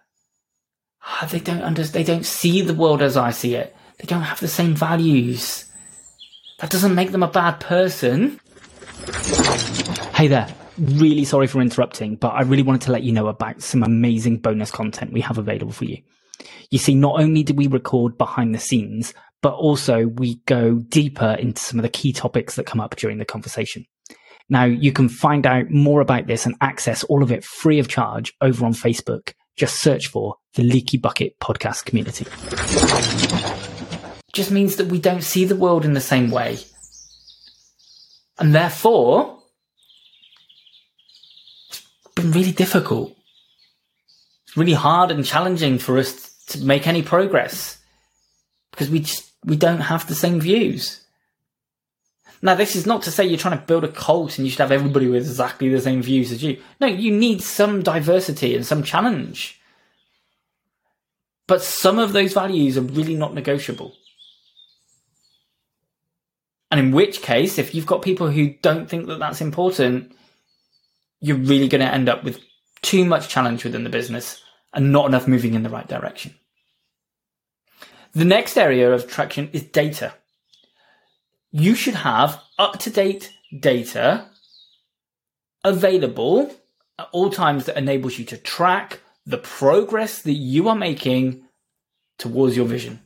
Oh, 1.06 1.28
they 1.30 1.40
don't 1.40 1.64
understand. 1.64 2.06
They 2.06 2.14
don't 2.14 2.26
see 2.26 2.62
the 2.62 2.74
world 2.74 3.02
as 3.02 3.18
I 3.18 3.32
see 3.32 3.56
it. 3.56 3.76
They 3.98 4.06
don't 4.06 4.22
have 4.22 4.40
the 4.40 4.48
same 4.48 4.76
values. 4.76 5.66
That 6.60 6.70
doesn't 6.70 6.96
make 6.96 7.12
them 7.12 7.24
a 7.24 7.28
bad 7.28 7.60
person. 7.60 8.40
Hey 10.24 10.30
there. 10.30 10.48
Really 10.78 11.26
sorry 11.26 11.48
for 11.48 11.60
interrupting, 11.60 12.16
but 12.16 12.30
I 12.30 12.44
really 12.44 12.64
wanted 12.64 12.84
to 12.84 12.94
let 12.94 13.04
you 13.04 13.12
know 13.12 13.28
about 13.28 13.62
some 13.62 13.84
amazing 13.84 14.38
bonus 14.38 14.72
content 14.72 15.12
we 15.12 15.20
have 15.20 15.38
available 15.38 15.74
for 15.74 15.84
you. 15.84 15.98
You 16.72 16.80
see, 16.80 16.96
not 16.96 17.20
only 17.20 17.44
do 17.44 17.54
we 17.54 17.68
record 17.68 18.18
behind 18.18 18.56
the 18.56 18.60
scenes, 18.60 19.14
but 19.42 19.54
also 19.56 20.08
we 20.08 20.36
go 20.46 20.76
deeper 20.76 21.36
into 21.38 21.62
some 21.62 21.78
of 21.78 21.84
the 21.84 21.90
key 21.90 22.14
topics 22.14 22.56
that 22.56 22.66
come 22.66 22.80
up 22.80 22.96
during 22.96 23.18
the 23.18 23.26
conversation. 23.26 23.86
Now, 24.48 24.64
you 24.64 24.94
can 24.94 25.10
find 25.10 25.46
out 25.46 25.70
more 25.70 26.00
about 26.00 26.26
this 26.26 26.46
and 26.46 26.56
access 26.62 27.04
all 27.04 27.22
of 27.22 27.30
it 27.30 27.44
free 27.44 27.80
of 27.80 27.90
charge 27.90 28.32
over 28.40 28.66
on 28.66 28.72
Facebook. 28.72 29.34
Just 29.58 29.82
search 29.82 30.08
for 30.08 30.36
the 30.54 30.64
Leaky 30.64 30.96
Bucket 30.96 31.38
podcast 31.42 31.84
community. 31.84 32.24
Just 34.32 34.52
means 34.52 34.78
that 34.78 34.88
we 34.88 35.00
don't 35.00 35.22
see 35.22 35.44
the 35.44 35.58
world 35.58 35.84
in 35.84 35.96
the 35.96 36.00
same 36.00 36.32
way. 36.32 36.60
And 38.40 38.56
therefore, 38.56 39.43
been 42.16 42.32
really 42.32 42.52
difficult. 42.52 43.16
It's 44.46 44.58
really 44.58 44.74
hard 44.74 45.12
and 45.12 45.26
challenging 45.26 45.80
for 45.80 45.98
us 45.98 46.34
to 46.48 46.60
make 46.60 46.88
any 46.88 47.02
progress 47.02 47.78
because 48.72 48.90
we 48.90 49.00
just, 49.00 49.32
we 49.46 49.56
don't 49.56 49.82
have 49.82 50.08
the 50.08 50.16
same 50.16 50.40
views. 50.40 51.04
Now, 52.42 52.56
this 52.56 52.76
is 52.76 52.86
not 52.86 53.04
to 53.04 53.12
say 53.12 53.26
you're 53.26 53.38
trying 53.38 53.58
to 53.58 53.66
build 53.66 53.86
a 53.86 53.88
cult 53.88 54.38
and 54.38 54.46
you 54.46 54.52
should 54.52 54.60
have 54.60 54.72
everybody 54.72 55.08
with 55.08 55.24
exactly 55.24 55.70
the 55.70 55.80
same 55.80 56.02
views 56.02 56.30
as 56.30 56.44
you. 56.44 56.62
No, 56.82 56.88
you 56.88 57.16
need 57.16 57.42
some 57.42 57.82
diversity 57.82 58.54
and 58.54 58.66
some 58.66 58.84
challenge. 58.84 59.62
But 61.48 61.62
some 61.62 62.00
of 62.00 62.12
those 62.12 62.34
values 62.34 62.78
are 62.78 62.82
really 62.82 63.16
not 63.16 63.34
negotiable. 63.34 63.94
And 66.70 66.80
in 66.80 66.92
which 66.92 67.22
case, 67.22 67.58
if 67.58 67.74
you've 67.74 67.86
got 67.86 68.02
people 68.02 68.30
who 68.30 68.56
don't 68.62 68.90
think 68.90 69.08
that 69.08 69.20
that's 69.20 69.42
important, 69.42 70.14
you're 71.24 71.38
really 71.38 71.70
going 71.70 71.80
to 71.80 71.92
end 71.92 72.10
up 72.10 72.26
with 72.26 72.42
too 72.82 73.06
much 73.06 73.30
challenge 73.30 73.64
within 73.64 73.86
the 73.86 73.90
business 73.90 74.44
and 74.74 74.92
not 74.92 75.06
enough 75.06 75.26
moving 75.26 75.54
in 75.54 75.64
the 75.64 75.70
right 75.70 75.88
direction. 75.88 76.36
The 78.12 78.26
next 78.26 78.58
area 78.58 78.92
of 78.92 79.08
traction 79.08 79.50
is 79.54 79.64
data. 79.64 80.14
You 81.52 81.76
should 81.76 81.96
have 81.96 82.42
up 82.60 82.78
to 82.80 82.90
date 82.90 83.32
data 83.58 84.28
available 85.64 86.54
at 87.00 87.08
all 87.14 87.30
times 87.30 87.66
that 87.66 87.78
enables 87.78 88.20
you 88.20 88.26
to 88.26 88.38
track 88.38 89.00
the 89.26 89.38
progress 89.38 90.24
that 90.24 90.34
you 90.34 90.68
are 90.68 90.76
making 90.76 91.44
towards 92.20 92.58
your 92.58 92.66
vision 92.66 93.00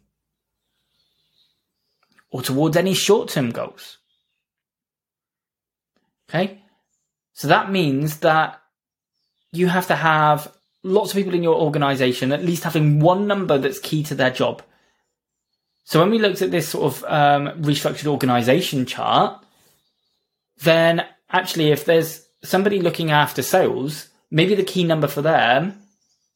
or 2.31 2.41
towards 2.41 2.75
any 2.75 2.95
short 2.95 3.29
term 3.29 3.51
goals. 3.51 3.99
Okay. 6.27 6.63
So 7.37 7.47
that 7.49 7.71
means 7.71 8.17
that 8.21 8.59
you 9.51 9.67
have 9.67 9.85
to 9.87 9.95
have 9.95 10.51
lots 10.81 11.11
of 11.11 11.17
people 11.17 11.35
in 11.35 11.43
your 11.43 11.53
organization 11.53 12.31
at 12.31 12.43
least 12.43 12.63
having 12.63 12.99
one 12.99 13.27
number 13.27 13.59
that's 13.59 13.77
key 13.77 14.01
to 14.05 14.15
their 14.15 14.31
job. 14.31 14.63
So 15.83 15.99
when 15.99 16.09
we 16.09 16.17
looked 16.17 16.41
at 16.41 16.49
this 16.49 16.67
sort 16.67 16.91
of 16.91 17.03
um, 17.03 17.61
restructured 17.61 18.07
organization 18.07 18.87
chart, 18.87 19.39
then 20.63 21.05
actually 21.29 21.69
if 21.69 21.85
there's 21.85 22.27
somebody 22.43 22.79
looking 22.79 23.11
after 23.11 23.43
sales, 23.43 24.09
maybe 24.31 24.55
the 24.55 24.63
key 24.63 24.83
number 24.83 25.07
for 25.07 25.21
them 25.21 25.79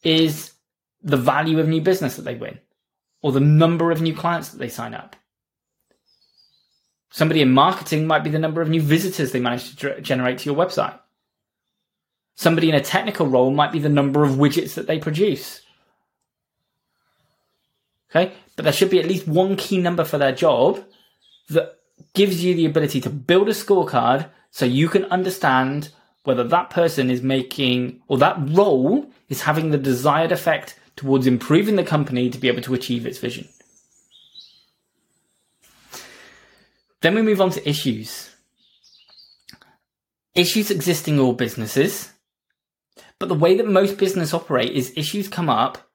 is 0.03 0.51
the 1.01 1.17
value 1.17 1.60
of 1.60 1.67
new 1.67 1.81
business 1.81 2.15
that 2.17 2.25
they 2.25 2.36
win 2.36 2.60
or 3.24 3.31
the 3.31 3.39
number 3.39 3.89
of 3.89 4.03
new 4.03 4.15
clients 4.15 4.50
that 4.50 4.60
they 4.60 4.70
sign 4.70 4.93
up. 4.93 5.15
Somebody 7.11 7.41
in 7.41 7.51
marketing 7.51 8.07
might 8.07 8.23
be 8.23 8.29
the 8.29 8.39
number 8.39 8.61
of 8.61 8.69
new 8.69 8.81
visitors 8.81 9.31
they 9.31 9.41
manage 9.41 9.75
to 9.75 9.99
generate 10.01 10.39
to 10.39 10.45
your 10.49 10.55
website. 10.55 10.97
Somebody 12.35 12.69
in 12.69 12.75
a 12.75 12.81
technical 12.81 13.27
role 13.27 13.51
might 13.51 13.73
be 13.73 13.79
the 13.79 13.89
number 13.89 14.23
of 14.23 14.31
widgets 14.31 14.73
that 14.75 14.87
they 14.87 14.97
produce. 14.97 15.61
Okay. 18.09 18.31
But 18.55 18.63
there 18.63 18.73
should 18.73 18.89
be 18.89 18.99
at 18.99 19.07
least 19.07 19.27
one 19.27 19.57
key 19.57 19.77
number 19.77 20.05
for 20.05 20.17
their 20.17 20.31
job 20.31 20.83
that 21.49 21.77
gives 22.13 22.43
you 22.43 22.55
the 22.55 22.65
ability 22.65 23.01
to 23.01 23.09
build 23.09 23.49
a 23.49 23.51
scorecard 23.51 24.29
so 24.49 24.65
you 24.65 24.87
can 24.87 25.05
understand 25.05 25.89
whether 26.23 26.45
that 26.45 26.69
person 26.69 27.11
is 27.11 27.21
making 27.21 28.01
or 28.07 28.17
that 28.19 28.37
role 28.39 29.09
is 29.27 29.41
having 29.41 29.71
the 29.71 29.77
desired 29.77 30.31
effect 30.31 30.79
towards 30.95 31.27
improving 31.27 31.75
the 31.75 31.83
company 31.83 32.29
to 32.29 32.37
be 32.37 32.47
able 32.47 32.61
to 32.61 32.73
achieve 32.73 33.05
its 33.05 33.17
vision. 33.17 33.47
Then 37.01 37.15
we 37.15 37.22
move 37.22 37.41
on 37.41 37.51
to 37.51 37.70
issues. 37.70 38.29
Issues 40.34 40.72
exist 40.72 41.08
in 41.08 41.20
all 41.20 41.34
businesses, 41.34 42.12
but 43.20 43.27
the 43.27 43.36
way 43.36 43.58
that 43.58 43.67
most 43.67 43.98
business 43.98 44.34
operate 44.34 44.72
is 44.72 44.93
issues 44.96 45.27
come 45.27 45.50
up 45.50 45.89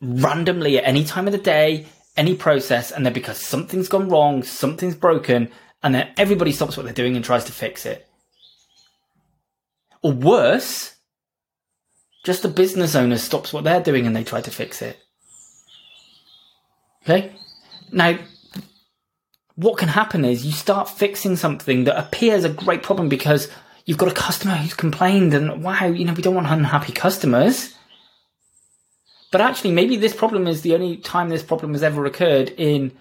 randomly 0.00 0.78
at 0.78 0.84
any 0.84 1.04
time 1.04 1.26
of 1.26 1.32
the 1.32 1.38
day, 1.38 1.86
any 2.16 2.34
process, 2.34 2.90
and 2.90 3.06
then 3.06 3.12
because 3.12 3.38
something's 3.38 3.88
gone 3.88 4.08
wrong, 4.08 4.42
something's 4.42 4.96
broken, 4.96 5.50
and 5.82 5.94
then 5.94 6.10
everybody 6.16 6.52
stops 6.52 6.76
what 6.76 6.84
they're 6.84 6.92
doing 6.92 7.16
and 7.16 7.24
tries 7.24 7.44
to 7.44 7.52
fix 7.52 7.86
it. 7.86 8.08
Or 10.02 10.12
worse, 10.12 10.96
just 12.24 12.42
the 12.42 12.48
business 12.48 12.94
owner 12.94 13.18
stops 13.18 13.52
what 13.52 13.64
they're 13.64 13.82
doing 13.82 14.06
and 14.06 14.16
they 14.16 14.24
try 14.24 14.40
to 14.40 14.50
fix 14.50 14.82
it. 14.82 14.98
Okay? 17.04 17.36
Now, 17.92 18.18
what 19.56 19.78
can 19.78 19.88
happen 19.88 20.24
is 20.24 20.44
you 20.44 20.52
start 20.52 20.88
fixing 20.88 21.34
something 21.34 21.84
that 21.84 21.98
appears 21.98 22.44
a 22.44 22.50
great 22.50 22.82
problem 22.82 23.08
because 23.08 23.48
you've 23.86 23.98
got 23.98 24.10
a 24.10 24.14
customer 24.14 24.54
who's 24.54 24.74
complained 24.74 25.32
and 25.32 25.62
wow, 25.64 25.86
you 25.86 26.04
know, 26.04 26.12
we 26.12 26.22
don't 26.22 26.34
want 26.34 26.46
unhappy 26.46 26.92
customers. 26.92 27.74
But 29.32 29.40
actually, 29.40 29.72
maybe 29.72 29.96
this 29.96 30.14
problem 30.14 30.46
is 30.46 30.62
the 30.62 30.74
only 30.74 30.98
time 30.98 31.30
this 31.30 31.42
problem 31.42 31.72
has 31.72 31.82
ever 31.82 32.04
occurred 32.04 32.50
in 32.50 32.92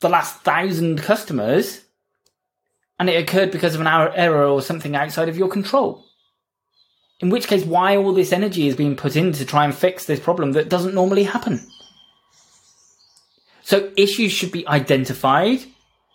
the 0.00 0.08
last 0.08 0.42
thousand 0.42 0.98
customers. 0.98 1.82
And 3.00 3.08
it 3.08 3.22
occurred 3.22 3.50
because 3.50 3.74
of 3.74 3.80
an 3.80 3.86
error 3.86 4.46
or 4.46 4.60
something 4.60 4.96
outside 4.96 5.28
of 5.28 5.38
your 5.38 5.48
control. 5.48 6.04
In 7.20 7.30
which 7.30 7.46
case, 7.46 7.64
why 7.64 7.96
all 7.96 8.12
this 8.12 8.32
energy 8.32 8.68
is 8.68 8.76
being 8.76 8.96
put 8.96 9.16
in 9.16 9.32
to 9.32 9.44
try 9.44 9.64
and 9.64 9.74
fix 9.74 10.04
this 10.04 10.20
problem 10.20 10.52
that 10.52 10.68
doesn't 10.68 10.94
normally 10.94 11.24
happen? 11.24 11.66
So 13.68 13.92
issues 13.98 14.32
should 14.32 14.50
be 14.50 14.66
identified, 14.66 15.58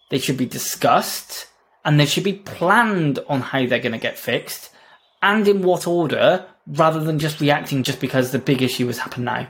they 0.10 0.17
should 0.17 0.38
be 0.38 0.48
discussed, 0.48 1.45
and 1.86 2.00
they 2.00 2.07
should 2.07 2.24
be 2.24 2.33
planned 2.33 3.19
on 3.29 3.41
how 3.41 3.67
they're 3.67 3.77
going 3.77 3.91
to 3.91 4.00
get 4.00 4.17
fixed 4.17 4.72
and 5.22 5.48
in 5.48 5.62
what 5.62 5.86
order 5.86 6.48
rather 6.65 7.00
than 7.00 7.19
just 7.19 7.39
reacting 7.39 7.83
just 7.83 8.00
because 8.00 8.31
the 8.31 8.39
big 8.39 8.63
issue 8.63 8.88
has 8.88 8.98
happened 8.98 9.25
now. 9.25 9.48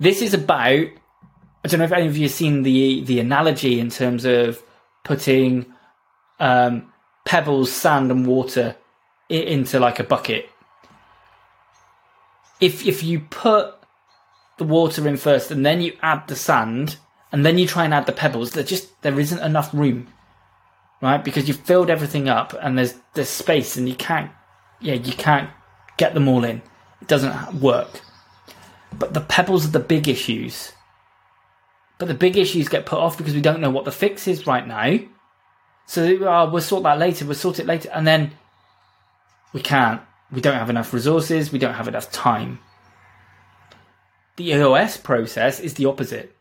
This 0.00 0.20
is 0.20 0.34
about, 0.34 0.88
I 1.64 1.68
don't 1.68 1.78
know 1.78 1.84
if 1.84 1.92
any 1.92 2.08
of 2.08 2.16
you 2.16 2.24
have 2.24 2.32
seen 2.32 2.64
the, 2.64 3.04
the 3.04 3.20
analogy 3.20 3.78
in 3.78 3.88
terms 3.88 4.24
of 4.24 4.60
putting 5.04 5.64
um, 6.40 6.92
pebbles, 7.24 7.70
sand, 7.70 8.10
and 8.10 8.26
water 8.26 8.74
into 9.28 9.78
like 9.78 10.00
a 10.00 10.04
bucket. 10.04 10.48
If 12.60 12.84
if 12.84 13.04
you 13.04 13.20
put 13.20 13.76
the 14.58 14.64
water 14.64 15.06
in 15.08 15.16
first 15.16 15.50
and 15.50 15.64
then 15.64 15.80
you 15.80 15.96
add 16.02 16.26
the 16.28 16.36
sand 16.36 16.96
and 17.32 17.44
then 17.44 17.58
you 17.58 17.66
try 17.66 17.84
and 17.84 17.92
add 17.92 18.06
the 18.06 18.12
pebbles, 18.12 18.52
there 18.52 18.62
just 18.62 19.02
there 19.02 19.18
isn't 19.18 19.42
enough 19.42 19.74
room, 19.74 20.06
right? 21.02 21.24
Because 21.24 21.48
you've 21.48 21.60
filled 21.60 21.90
everything 21.90 22.28
up 22.28 22.54
and 22.60 22.78
there's 22.78 22.94
there's 23.14 23.28
space 23.28 23.76
and 23.76 23.88
you 23.88 23.94
can't, 23.96 24.30
yeah, 24.80 24.94
you 24.94 25.12
can't 25.12 25.50
get 25.96 26.14
them 26.14 26.28
all 26.28 26.44
in. 26.44 26.62
It 27.00 27.08
doesn't 27.08 27.54
work. 27.54 28.00
But 28.92 29.14
the 29.14 29.20
pebbles 29.20 29.66
are 29.66 29.70
the 29.70 29.80
big 29.80 30.08
issues. 30.08 30.72
But 31.98 32.08
the 32.08 32.14
big 32.14 32.36
issues 32.36 32.68
get 32.68 32.86
put 32.86 32.98
off 32.98 33.18
because 33.18 33.34
we 33.34 33.40
don't 33.40 33.60
know 33.60 33.70
what 33.70 33.84
the 33.84 33.92
fix 33.92 34.28
is 34.28 34.46
right 34.46 34.66
now. 34.66 34.98
So 35.86 36.04
oh, 36.04 36.50
we'll 36.50 36.62
sort 36.62 36.82
that 36.84 36.98
later. 36.98 37.24
We'll 37.24 37.34
sort 37.34 37.58
it 37.58 37.66
later, 37.66 37.90
and 37.92 38.06
then 38.06 38.32
we 39.52 39.60
can't. 39.60 40.00
We 40.32 40.40
don't 40.40 40.54
have 40.54 40.70
enough 40.70 40.92
resources. 40.92 41.52
We 41.52 41.58
don't 41.58 41.74
have 41.74 41.88
enough 41.88 42.10
time. 42.10 42.58
The 44.36 44.50
EOS 44.50 44.96
process 44.96 45.60
is 45.60 45.74
the 45.74 45.86
opposite. 45.86 46.34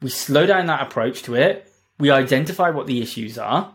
We 0.00 0.10
slow 0.10 0.46
down 0.46 0.66
that 0.66 0.82
approach 0.82 1.22
to 1.24 1.34
it. 1.34 1.72
We 1.98 2.10
identify 2.10 2.70
what 2.70 2.86
the 2.86 3.02
issues 3.02 3.38
are, 3.38 3.74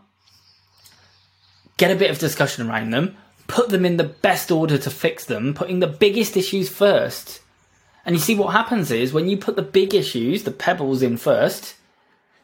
get 1.76 1.90
a 1.90 1.96
bit 1.96 2.10
of 2.10 2.18
discussion 2.18 2.68
around 2.68 2.90
them, 2.90 3.16
put 3.46 3.68
them 3.68 3.84
in 3.84 3.98
the 3.98 4.04
best 4.04 4.50
order 4.50 4.78
to 4.78 4.90
fix 4.90 5.26
them, 5.26 5.52
putting 5.52 5.80
the 5.80 5.86
biggest 5.86 6.36
issues 6.36 6.70
first. 6.70 7.40
And 8.06 8.14
you 8.14 8.20
see 8.20 8.34
what 8.34 8.52
happens 8.52 8.90
is 8.90 9.12
when 9.12 9.28
you 9.28 9.36
put 9.36 9.56
the 9.56 9.62
big 9.62 9.94
issues, 9.94 10.44
the 10.44 10.50
pebbles 10.50 11.02
in 11.02 11.16
first, 11.16 11.74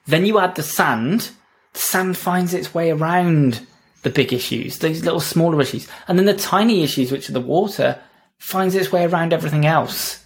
then 0.06 0.26
you 0.26 0.38
add 0.38 0.54
the 0.54 0.62
sand, 0.62 1.30
the 1.73 1.78
sand 1.78 2.16
finds 2.16 2.52
its 2.52 2.75
way 2.75 2.90
around 2.90 3.66
the 4.02 4.11
big 4.11 4.32
issues, 4.32 4.78
these 4.78 5.04
little 5.04 5.20
smaller 5.20 5.61
issues. 5.61 5.88
And 6.09 6.18
then 6.18 6.26
the 6.26 6.35
tiny 6.35 6.82
issues, 6.82 7.12
which 7.12 7.28
are 7.28 7.35
the 7.35 7.40
water, 7.40 7.99
finds 8.38 8.75
its 8.75 8.90
way 8.90 9.04
around 9.04 9.32
everything 9.32 9.66
else. 9.66 10.20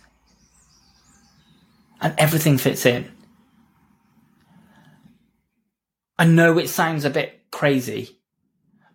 And 2.05 2.15
everything 2.19 2.59
fits 2.59 2.87
in. 2.87 3.11
I 6.19 6.27
know 6.27 6.59
it 6.59 6.69
sounds 6.69 7.05
a 7.05 7.11
bit 7.11 7.51
crazy, 7.51 8.21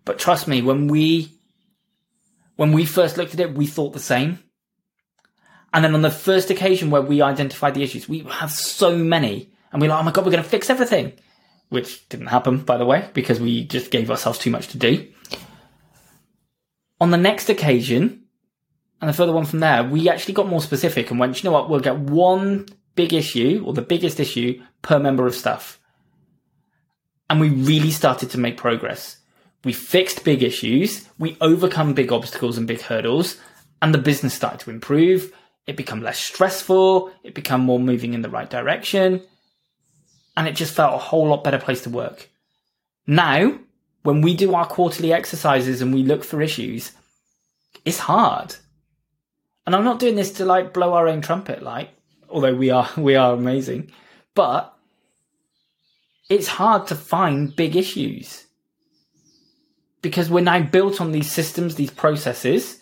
but 0.06 0.20
trust 0.20 0.48
me, 0.48 0.62
when 0.62 0.88
we 0.88 1.34
when 2.56 2.72
we 2.72 2.86
first 2.86 3.18
looked 3.18 3.34
at 3.34 3.40
it, 3.40 3.56
we 3.56 3.66
thought 3.66 3.94
the 3.94 4.00
same. 4.00 4.40
And 5.74 5.84
then 5.84 5.96
on 5.96 6.04
the 6.04 6.12
first 6.12 6.50
occasion 6.50 6.92
where 6.92 7.02
we 7.02 7.22
identified 7.22 7.74
the 7.74 7.84
issues, 7.84 8.08
we 8.08 8.20
have 8.20 8.52
so 8.52 8.96
many, 8.96 9.52
and 9.72 9.82
we're 9.82 9.90
like, 9.90 10.00
oh 10.00 10.04
my 10.04 10.12
god, 10.12 10.24
we're 10.26 10.32
going 10.32 10.44
to 10.44 10.50
fix 10.50 10.70
everything 10.70 11.14
which 11.70 12.08
didn't 12.10 12.28
happen, 12.28 12.58
by 12.60 12.78
the 12.78 12.86
way, 12.86 13.10
because 13.14 13.40
we 13.40 13.64
just 13.64 13.92
gave 13.92 14.12
ourselves 14.12 14.40
too 14.40 14.52
much 14.52 14.68
to 14.70 14.78
do. 14.78 15.08
On 17.02 17.12
the 17.12 17.18
next 17.18 17.50
occasion, 17.50 18.24
and 19.02 19.10
the 19.10 19.14
further 19.14 19.32
one 19.32 19.46
from 19.46 19.60
there, 19.60 19.84
we 19.84 20.10
actually 20.10 20.34
got 20.34 20.48
more 20.48 20.62
specific 20.62 21.10
and 21.10 21.20
went, 21.20 21.42
you 21.42 21.50
know 21.50 21.54
what, 21.54 21.70
we'll 21.70 21.80
get 21.80 21.98
one 21.98 22.68
big 22.96 23.14
issue, 23.14 23.64
or 23.66 23.74
the 23.74 23.82
biggest 23.82 24.20
issue, 24.20 24.62
per 24.82 25.00
member 25.00 25.28
of 25.28 25.36
staff. 25.36 25.80
And 27.30 27.40
we 27.40 27.50
really 27.50 27.92
started 27.92 28.32
to 28.32 28.40
make 28.40 28.58
progress. 28.58 29.18
We 29.64 29.74
fixed 29.74 30.24
big 30.24 30.42
issues, 30.42 31.08
we 31.18 31.38
overcome 31.42 31.94
big 31.94 32.12
obstacles 32.12 32.58
and 32.58 32.68
big 32.68 32.82
hurdles, 32.82 33.38
and 33.82 33.94
the 33.94 33.98
business 34.00 34.34
started 34.34 34.62
to 34.62 34.70
improve. 34.70 35.34
It 35.68 35.76
became 35.78 36.02
less 36.02 36.18
stressful, 36.18 37.12
it 37.24 37.36
became 37.36 37.62
more 37.62 37.80
moving 37.80 38.14
in 38.14 38.22
the 38.22 38.30
right 38.30 38.50
direction, 38.50 39.22
and 40.36 40.48
it 40.48 40.56
just 40.56 40.74
felt 40.74 40.96
a 40.96 40.98
whole 40.98 41.28
lot 41.28 41.44
better 41.44 41.60
place 41.60 41.82
to 41.84 41.90
work. 41.90 42.30
Now, 43.06 43.60
when 44.04 44.22
we 44.22 44.34
do 44.34 44.56
our 44.56 44.66
quarterly 44.66 45.12
exercises 45.12 45.82
and 45.82 45.94
we 45.94 46.04
look 46.04 46.24
for 46.24 46.42
issues, 46.42 46.94
it's 47.84 48.00
hard. 48.00 48.56
And 49.66 49.76
I'm 49.76 49.84
not 49.84 50.00
doing 50.00 50.16
this 50.16 50.32
to 50.34 50.46
like 50.46 50.74
blow 50.74 50.94
our 50.94 51.08
own 51.08 51.22
trumpet, 51.22 51.62
like, 51.62 51.90
although 52.30 52.56
we 52.56 52.70
are 52.70 52.90
we 52.98 53.16
are 53.16 53.34
amazing, 53.34 53.92
but 54.36 54.74
it's 56.30 56.48
hard 56.48 56.88
to 56.88 56.96
find 56.96 57.56
big 57.56 57.76
issues 57.76 58.46
because 60.02 60.30
we're 60.30 60.42
now 60.42 60.62
built 60.62 61.02
on 61.02 61.12
these 61.12 61.32
systems, 61.32 61.76
these 61.76 61.92
processes. 61.92 62.80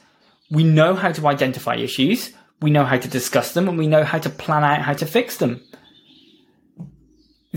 We 0.49 0.63
know 0.63 0.93
how 0.95 1.11
to 1.11 1.27
identify 1.27 1.75
issues, 1.75 2.31
we 2.61 2.69
know 2.69 2.85
how 2.85 2.97
to 2.97 3.07
discuss 3.07 3.53
them, 3.53 3.67
and 3.67 3.77
we 3.77 3.87
know 3.87 4.03
how 4.03 4.19
to 4.19 4.29
plan 4.29 4.63
out 4.63 4.81
how 4.81 4.93
to 4.93 5.05
fix 5.05 5.37
them 5.37 5.61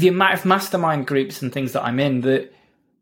the 0.00 0.09
amount 0.09 0.35
of 0.35 0.44
mastermind 0.44 1.07
groups 1.07 1.42
and 1.42 1.53
things 1.53 1.72
that 1.72 1.85
I'm 1.85 2.00
in 2.00 2.22
that 2.22 2.53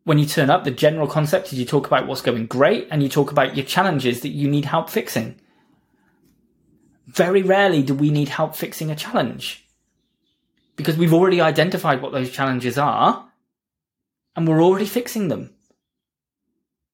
when 0.05 0.19
you 0.19 0.27
turn 0.27 0.51
up, 0.51 0.65
the 0.65 0.71
general 0.71 1.07
concept 1.07 1.53
is 1.53 1.59
you 1.59 1.65
talk 1.65 1.87
about 1.87 2.07
what's 2.07 2.23
going 2.23 2.47
great 2.47 2.89
and 2.91 3.03
you 3.03 3.09
talk 3.09 3.31
about 3.31 3.57
your 3.57 3.67
challenges 3.67 4.21
that 4.23 4.31
you 4.31 4.49
need 4.49 4.65
help 4.65 4.91
fixing. 4.91 5.39
Very 7.09 7.43
rarely 7.43 7.83
do 7.83 7.95
we 7.95 8.11
need 8.11 8.29
help 8.29 8.55
fixing 8.55 8.91
a 8.91 8.97
challenge 8.97 9.67
because 10.77 10.97
we've 10.97 11.15
already 11.15 11.41
identified 11.41 12.03
what 12.03 12.13
those 12.13 12.31
challenges 12.31 12.77
are 12.77 13.27
and 14.37 14.47
we're 14.47 14.63
already 14.63 14.87
fixing 14.87 15.29
them. 15.29 15.55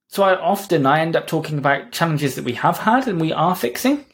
So 0.06 0.22
I 0.22 0.38
often 0.38 0.86
I 0.86 1.00
end 1.00 1.16
up 1.16 1.26
talking 1.26 1.58
about 1.58 1.90
challenges 1.90 2.36
that 2.36 2.44
we 2.44 2.52
have 2.52 2.78
had 2.78 3.08
and 3.08 3.20
we 3.20 3.32
are 3.32 3.56
fixing, 3.56 4.04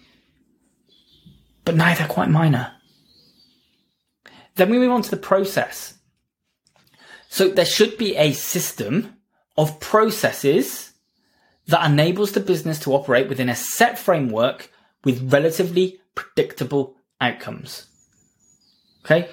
but 1.66 1.76
now 1.76 1.94
they're 1.94 2.08
quite 2.08 2.30
minor. 2.30 2.72
Then 4.56 4.70
we 4.70 4.78
move 4.78 4.92
on 4.92 5.02
to 5.02 5.10
the 5.10 5.18
process. 5.18 5.98
So 7.28 7.48
there 7.48 7.66
should 7.66 7.98
be 7.98 8.16
a 8.16 8.32
system 8.32 9.16
of 9.58 9.78
processes 9.80 10.94
that 11.66 11.88
enables 11.88 12.32
the 12.32 12.40
business 12.40 12.78
to 12.80 12.94
operate 12.94 13.28
within 13.28 13.50
a 13.50 13.54
set 13.54 13.98
framework 13.98 14.70
with 15.04 15.32
relatively 15.32 16.00
predictable 16.14 16.96
outcomes. 17.20 17.86
Okay? 19.04 19.28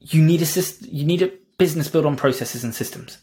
You 0.00 0.22
need 0.22 0.42
a 0.42 0.46
system, 0.46 0.88
you 0.90 1.04
need 1.04 1.22
a 1.22 1.32
business 1.58 1.88
built 1.88 2.04
on 2.04 2.16
processes 2.16 2.64
and 2.64 2.74
systems. 2.74 3.18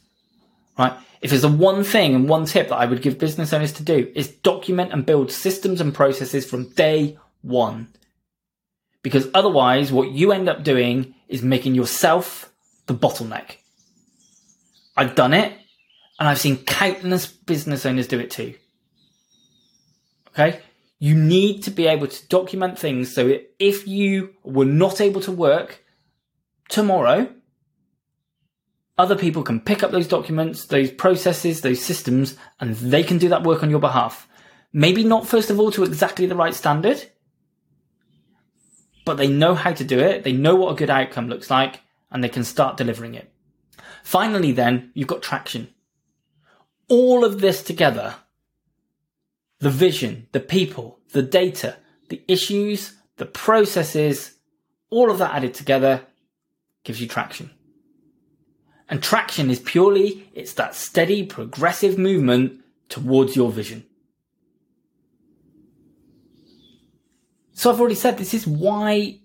Right? 0.78 0.93
If 1.21 1.30
there's 1.30 1.43
a 1.43 1.50
one 1.50 1.84
thing 1.84 2.15
and 2.15 2.28
one 2.28 2.45
tip 2.45 2.69
that 2.69 2.78
I 2.78 2.86
would 2.86 3.02
give 3.02 3.19
business 3.19 3.54
owners 3.54 3.74
to 3.74 3.84
do 3.84 4.12
is 4.15 4.28
document 4.28 4.91
and 4.91 5.06
build 5.06 5.32
systems 5.32 5.80
and 5.80 5.93
processes 5.93 6.50
from 6.50 6.69
day 6.69 7.17
one. 7.41 7.89
Because 9.04 9.28
otherwise, 9.34 9.91
what 9.91 10.12
you 10.12 10.32
end 10.32 10.50
up 10.50 10.63
doing 10.63 11.13
is 11.28 11.41
making 11.41 11.76
yourself 11.76 12.52
the 12.88 12.95
bottleneck. 12.95 13.58
I've 14.95 15.15
done 15.15 15.34
it, 15.34 15.54
and 16.19 16.28
I've 16.28 16.39
seen 16.39 16.58
countless 16.58 17.26
business 17.26 17.86
owners 17.86 18.08
do 18.08 18.19
it 18.19 18.32
too. 18.32 18.56
Okay? 20.30 20.60
You 21.04 21.16
need 21.16 21.64
to 21.64 21.72
be 21.72 21.88
able 21.88 22.06
to 22.06 22.28
document 22.28 22.78
things 22.78 23.12
so 23.12 23.40
if 23.58 23.88
you 23.88 24.36
were 24.44 24.66
not 24.66 25.02
able 25.02 25.20
to 25.22 25.32
work 25.32 25.84
tomorrow, 26.70 27.28
other 29.00 29.16
people 29.16 29.42
can 29.42 29.62
pick 29.62 29.82
up 29.82 29.90
those 29.90 30.08
documents, 30.08 30.68
those 30.68 30.92
processes, 30.92 31.62
those 31.62 31.84
systems, 31.84 32.38
and 32.60 32.76
they 32.76 33.02
can 33.02 33.18
do 33.18 33.30
that 33.30 33.42
work 33.42 33.64
on 33.64 33.72
your 33.72 33.80
behalf. 33.80 34.28
Maybe 34.74 35.04
not 35.04 35.26
first 35.26 35.50
of 35.50 35.60
all 35.60 35.72
to 35.72 35.84
exactly 35.84 36.28
the 36.28 36.36
right 36.36 36.54
standard, 36.54 37.10
but 39.04 39.18
they 39.18 39.28
know 39.28 39.56
how 39.56 39.74
to 39.74 39.84
do 39.84 39.98
it. 39.98 40.24
They 40.24 40.34
know 40.34 40.56
what 40.56 40.74
a 40.74 40.76
good 40.76 40.92
outcome 40.92 41.30
looks 41.30 41.50
like 41.50 41.80
and 42.12 42.24
they 42.24 42.30
can 42.30 42.44
start 42.44 42.78
delivering 42.78 43.16
it. 43.16 43.34
Finally, 44.04 44.52
then 44.52 44.92
you've 44.94 45.08
got 45.08 45.24
traction. 45.24 45.74
All 46.90 47.26
of 47.26 47.42
this 47.42 47.64
together, 47.64 48.18
the 49.62 49.69
vision, 49.69 50.28
the 50.32 50.39
people, 50.39 51.00
the 51.13 51.21
data, 51.21 51.78
the 52.10 52.21
issues, 52.28 52.97
the 53.17 53.26
processes, 53.26 54.34
all 54.89 55.10
of 55.10 55.19
that 55.19 55.34
added 55.34 55.54
together 55.54 56.02
gives 56.84 57.00
you 57.00 57.08
traction. 57.08 57.52
And 58.89 59.02
traction 59.02 59.50
is 59.50 59.60
purely, 59.60 60.30
it's 60.34 60.54
that 60.54 60.76
steady, 60.76 61.26
progressive 61.26 61.97
movement 61.97 62.60
towards 62.89 63.36
your 63.36 63.52
vision. 63.52 63.86
So 67.54 67.69
I've 67.69 67.80
already 67.80 67.95
said 67.95 68.17
this 68.17 68.34
is 68.34 68.47
why 68.47 69.19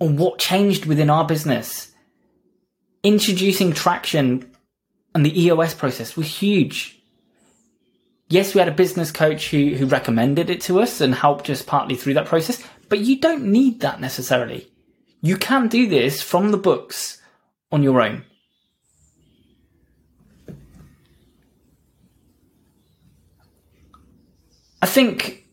or 0.00 0.08
what 0.08 0.38
changed 0.38 0.84
within 0.86 1.08
our 1.08 1.24
business. 1.24 1.92
Introducing 3.04 3.72
traction 3.72 4.50
and 5.14 5.24
the 5.24 5.44
EOS 5.44 5.74
process 5.74 6.16
was 6.16 6.26
huge. 6.26 6.97
Yes, 8.30 8.54
we 8.54 8.58
had 8.58 8.68
a 8.68 8.72
business 8.72 9.10
coach 9.10 9.50
who, 9.50 9.74
who 9.74 9.86
recommended 9.86 10.50
it 10.50 10.60
to 10.62 10.80
us 10.80 11.00
and 11.00 11.14
helped 11.14 11.48
us 11.48 11.62
partly 11.62 11.96
through 11.96 12.14
that 12.14 12.26
process, 12.26 12.62
but 12.88 12.98
you 12.98 13.18
don't 13.18 13.44
need 13.44 13.80
that 13.80 14.00
necessarily. 14.00 14.70
You 15.22 15.36
can 15.38 15.68
do 15.68 15.88
this 15.88 16.20
from 16.20 16.50
the 16.50 16.58
books 16.58 17.22
on 17.72 17.82
your 17.82 18.02
own. 18.02 18.24
I 24.80 24.86
think 24.86 25.46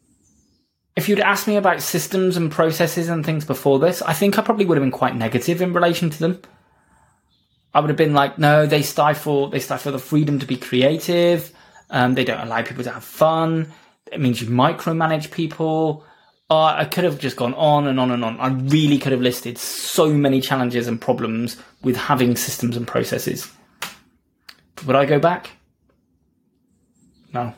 if 0.97 1.07
you'd 1.07 1.19
asked 1.19 1.47
me 1.47 1.55
about 1.55 1.81
systems 1.81 2.35
and 2.35 2.51
processes 2.51 3.07
and 3.07 3.25
things 3.25 3.45
before 3.45 3.79
this, 3.79 4.01
I 4.01 4.13
think 4.13 4.37
I 4.37 4.41
probably 4.41 4.65
would 4.65 4.77
have 4.77 4.83
been 4.83 4.91
quite 4.91 5.15
negative 5.15 5.61
in 5.61 5.73
relation 5.73 6.09
to 6.09 6.19
them. 6.19 6.41
I 7.73 7.79
would 7.79 7.89
have 7.89 7.97
been 7.97 8.13
like, 8.13 8.37
no, 8.37 8.65
they 8.65 8.81
stifle, 8.81 9.49
they 9.49 9.59
stifle 9.59 9.93
the 9.93 9.99
freedom 9.99 10.39
to 10.39 10.45
be 10.45 10.57
creative. 10.57 11.54
Um, 11.89 12.13
they 12.13 12.23
don't 12.23 12.39
allow 12.39 12.61
people 12.61 12.83
to 12.83 12.91
have 12.91 13.03
fun. 13.03 13.71
It 14.11 14.19
means 14.19 14.41
you 14.41 14.47
micromanage 14.47 15.31
people. 15.31 16.03
Uh, 16.49 16.65
I 16.65 16.85
could 16.85 17.03
have 17.03 17.19
just 17.19 17.37
gone 17.37 17.53
on 17.55 17.87
and 17.87 17.99
on 17.99 18.11
and 18.11 18.23
on. 18.23 18.39
I 18.39 18.47
really 18.47 18.99
could 18.99 19.11
have 19.11 19.21
listed 19.21 19.57
so 19.57 20.13
many 20.13 20.41
challenges 20.41 20.87
and 20.87 21.01
problems 21.01 21.57
with 21.81 21.95
having 21.95 22.35
systems 22.35 22.77
and 22.77 22.87
processes. 22.87 23.51
Would 24.85 24.95
I 24.95 25.05
go 25.05 25.19
back? 25.19 25.51
No. 27.33 27.53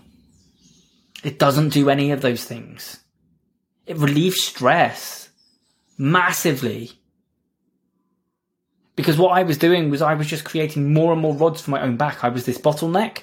It 1.23 1.39
doesn't 1.39 1.69
do 1.69 1.89
any 1.89 2.11
of 2.11 2.21
those 2.21 2.45
things. 2.45 2.99
It 3.85 3.97
relieves 3.97 4.41
stress 4.41 5.29
massively. 5.97 6.91
Because 8.95 9.17
what 9.17 9.37
I 9.37 9.43
was 9.43 9.57
doing 9.57 9.89
was 9.89 10.01
I 10.01 10.13
was 10.13 10.27
just 10.27 10.45
creating 10.45 10.93
more 10.93 11.11
and 11.11 11.21
more 11.21 11.35
rods 11.35 11.61
for 11.61 11.71
my 11.71 11.81
own 11.81 11.97
back. 11.97 12.23
I 12.23 12.29
was 12.29 12.45
this 12.45 12.57
bottleneck. 12.57 13.19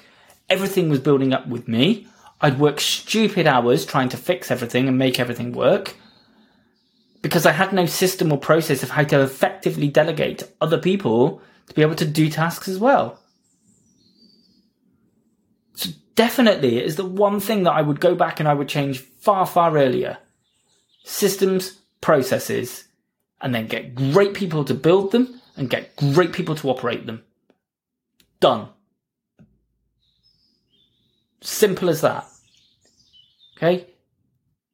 Everything 0.49 0.89
was 0.89 0.99
building 0.99 1.33
up 1.33 1.47
with 1.47 1.67
me. 1.67 2.07
I'd 2.41 2.59
work 2.59 2.79
stupid 2.79 3.47
hours 3.47 3.85
trying 3.85 4.09
to 4.09 4.17
fix 4.17 4.51
everything 4.51 4.87
and 4.87 4.97
make 4.97 5.19
everything 5.19 5.51
work 5.51 5.95
because 7.21 7.47
I 7.47 7.53
had 7.53 7.73
no 7.73 7.87
system 7.87 8.31
or 8.31 8.37
process 8.37 8.83
of 8.83 8.91
how 8.91 9.03
to 9.05 9.21
effectively 9.21 9.87
delegate 9.87 10.37
to 10.39 10.49
other 10.61 10.77
people 10.77 11.41
to 11.67 11.73
be 11.73 11.81
able 11.81 11.95
to 11.95 12.05
do 12.05 12.29
tasks 12.29 12.67
as 12.67 12.77
well. 12.77 13.19
So 15.73 15.89
definitely 16.13 16.77
it 16.77 16.85
is 16.85 16.97
the 16.97 17.05
one 17.05 17.39
thing 17.39 17.63
that 17.63 17.73
I 17.73 17.81
would 17.81 17.99
go 17.99 18.13
back 18.13 18.39
and 18.39 18.47
I 18.47 18.53
would 18.53 18.69
change 18.69 18.99
far, 18.99 19.47
far 19.47 19.75
earlier. 19.75 20.19
Systems, 21.03 21.79
processes, 21.99 22.83
and 23.41 23.55
then 23.55 23.65
get 23.65 23.95
great 23.95 24.35
people 24.35 24.63
to 24.65 24.75
build 24.75 25.11
them 25.11 25.41
and 25.57 25.69
get 25.69 25.95
great 25.95 26.31
people 26.31 26.53
to 26.55 26.69
operate 26.69 27.07
them. 27.07 27.23
Done. 28.39 28.69
Simple 31.45 31.89
as 31.89 32.01
that. 32.01 32.25
Okay? 33.55 33.85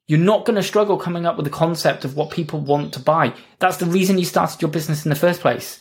You're 0.06 0.18
not 0.18 0.46
going 0.46 0.56
to 0.56 0.62
struggle 0.62 0.96
coming 0.96 1.26
up 1.26 1.36
with 1.36 1.44
the 1.44 1.50
concept 1.50 2.06
of 2.06 2.16
what 2.16 2.30
people 2.30 2.60
want 2.60 2.94
to 2.94 3.00
buy. 3.00 3.34
That's 3.58 3.76
the 3.76 3.84
reason 3.86 4.18
you 4.18 4.24
started 4.24 4.62
your 4.62 4.70
business 4.70 5.04
in 5.04 5.10
the 5.10 5.14
first 5.14 5.42
place. 5.42 5.80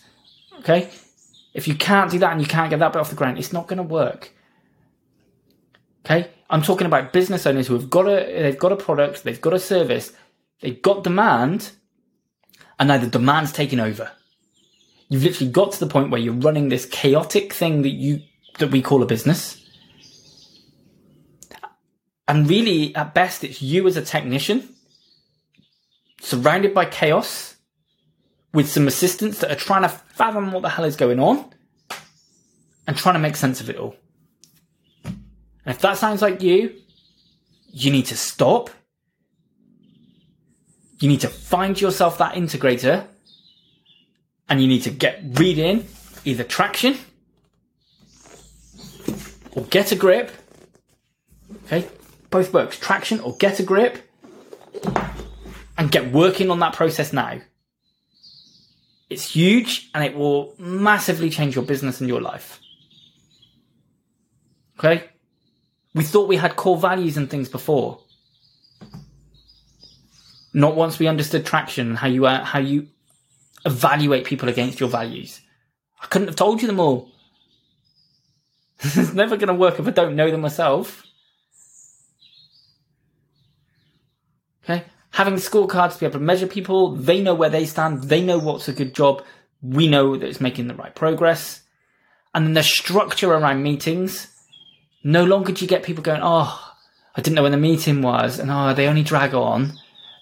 Okay? 0.59 0.89
If 1.53 1.65
you 1.67 1.75
can't 1.75 2.11
do 2.11 2.19
that 2.19 2.33
and 2.33 2.41
you 2.41 2.47
can't 2.47 2.69
get 2.69 2.79
that 2.79 2.91
bit 2.91 2.99
off 2.99 3.09
the 3.09 3.15
ground, 3.15 3.37
it's 3.37 3.53
not 3.53 3.67
going 3.67 3.77
to 3.77 3.83
work. 3.83 4.33
Okay? 6.05 6.29
I'm 6.49 6.61
talking 6.61 6.87
about 6.87 7.13
business 7.13 7.47
owners 7.47 7.67
who 7.67 7.73
have 7.75 7.89
got 7.89 8.07
a 8.07 8.41
they've 8.41 8.59
got 8.59 8.73
a 8.73 8.75
product, 8.77 9.23
they've 9.23 9.39
got 9.39 9.53
a 9.53 9.59
service, 9.59 10.11
they've 10.59 10.81
got 10.81 11.05
demand, 11.05 11.71
and 12.77 12.89
now 12.89 12.97
the 12.97 13.07
demand's 13.07 13.53
taken 13.53 13.79
over. 13.79 14.11
You've 15.07 15.23
literally 15.23 15.51
got 15.51 15.71
to 15.71 15.79
the 15.79 15.87
point 15.87 16.09
where 16.09 16.19
you're 16.19 16.33
running 16.33 16.67
this 16.67 16.85
chaotic 16.85 17.53
thing 17.53 17.83
that 17.83 17.89
you 17.91 18.23
that 18.59 18.71
we 18.71 18.81
call 18.81 19.01
a 19.01 19.05
business 19.05 19.60
and 22.31 22.49
really, 22.49 22.95
at 22.95 23.13
best, 23.13 23.43
it's 23.43 23.61
you 23.61 23.85
as 23.87 23.97
a 23.97 24.01
technician, 24.01 24.69
surrounded 26.21 26.73
by 26.73 26.85
chaos, 26.85 27.57
with 28.53 28.69
some 28.69 28.87
assistants 28.87 29.39
that 29.39 29.51
are 29.51 29.55
trying 29.55 29.81
to 29.81 29.89
fathom 29.89 30.53
what 30.53 30.61
the 30.61 30.69
hell 30.69 30.85
is 30.85 30.95
going 30.95 31.19
on, 31.19 31.43
and 32.87 32.95
trying 32.95 33.15
to 33.15 33.19
make 33.19 33.35
sense 33.35 33.59
of 33.59 33.69
it 33.69 33.75
all. 33.75 33.97
And 35.03 35.17
if 35.65 35.79
that 35.79 35.97
sounds 35.97 36.21
like 36.21 36.41
you, 36.41 36.73
you 37.73 37.91
need 37.91 38.05
to 38.05 38.15
stop. 38.15 38.69
You 41.01 41.09
need 41.09 41.19
to 41.19 41.27
find 41.27 41.81
yourself 41.81 42.17
that 42.19 42.35
integrator, 42.35 43.07
and 44.47 44.61
you 44.61 44.69
need 44.69 44.83
to 44.83 44.89
get 44.89 45.21
read 45.37 45.57
in 45.57 45.85
either 46.23 46.45
traction 46.45 46.97
or 49.51 49.63
get 49.63 49.91
a 49.91 49.97
grip. 49.97 50.31
Okay, 51.65 51.89
both 52.31 52.53
works. 52.53 52.79
Traction 52.79 53.19
or 53.19 53.35
get 53.37 53.59
a 53.59 53.63
grip 53.63 54.09
and 55.77 55.91
get 55.91 56.11
working 56.11 56.49
on 56.49 56.59
that 56.59 56.73
process 56.73 57.13
now. 57.13 57.41
It's 59.09 59.35
huge 59.35 59.89
and 59.93 60.03
it 60.03 60.15
will 60.15 60.55
massively 60.57 61.29
change 61.29 61.55
your 61.55 61.65
business 61.65 61.99
and 61.99 62.07
your 62.07 62.21
life. 62.21 62.59
Okay? 64.79 65.09
We 65.93 66.03
thought 66.03 66.29
we 66.29 66.37
had 66.37 66.55
core 66.55 66.77
values 66.77 67.17
and 67.17 67.29
things 67.29 67.49
before. 67.49 67.99
Not 70.53 70.75
once 70.75 70.97
we 70.97 71.07
understood 71.07 71.45
traction 71.45 71.89
and 71.89 71.97
how 71.97 72.07
you 72.07 72.25
uh, 72.25 72.43
how 72.43 72.59
you 72.59 72.87
evaluate 73.65 74.25
people 74.25 74.49
against 74.49 74.79
your 74.79 74.89
values. 74.89 75.41
I 76.01 76.07
couldn't 76.07 76.29
have 76.29 76.35
told 76.35 76.61
you 76.61 76.67
them 76.67 76.79
all. 76.79 77.09
it's 78.79 79.13
never 79.13 79.37
going 79.37 79.47
to 79.47 79.53
work 79.53 79.79
if 79.79 79.87
I 79.87 79.91
don't 79.91 80.15
know 80.15 80.31
them 80.31 80.41
myself. 80.41 81.03
Okay. 84.63 84.85
Having 85.11 85.35
scorecards 85.35 85.93
to 85.93 85.99
be 85.99 86.05
able 86.05 86.19
to 86.19 86.25
measure 86.25 86.47
people, 86.47 86.95
they 86.95 87.21
know 87.21 87.35
where 87.35 87.49
they 87.49 87.65
stand, 87.65 88.03
they 88.03 88.21
know 88.21 88.37
what's 88.37 88.67
a 88.67 88.73
good 88.73 88.95
job, 88.95 89.23
we 89.61 89.87
know 89.87 90.15
that 90.15 90.27
it's 90.27 90.41
making 90.41 90.67
the 90.67 90.75
right 90.75 90.95
progress. 90.95 91.61
And 92.33 92.45
then 92.45 92.53
the 92.53 92.63
structure 92.63 93.31
around 93.31 93.61
meetings. 93.61 94.27
No 95.03 95.23
longer 95.25 95.51
do 95.51 95.65
you 95.65 95.67
get 95.67 95.83
people 95.83 96.03
going, 96.03 96.21
oh, 96.23 96.73
I 97.15 97.21
didn't 97.21 97.35
know 97.35 97.43
when 97.43 97.51
the 97.51 97.57
meeting 97.57 98.01
was, 98.01 98.39
and 98.39 98.49
oh, 98.49 98.73
they 98.73 98.87
only 98.87 99.03
drag 99.03 99.33
on. 99.33 99.73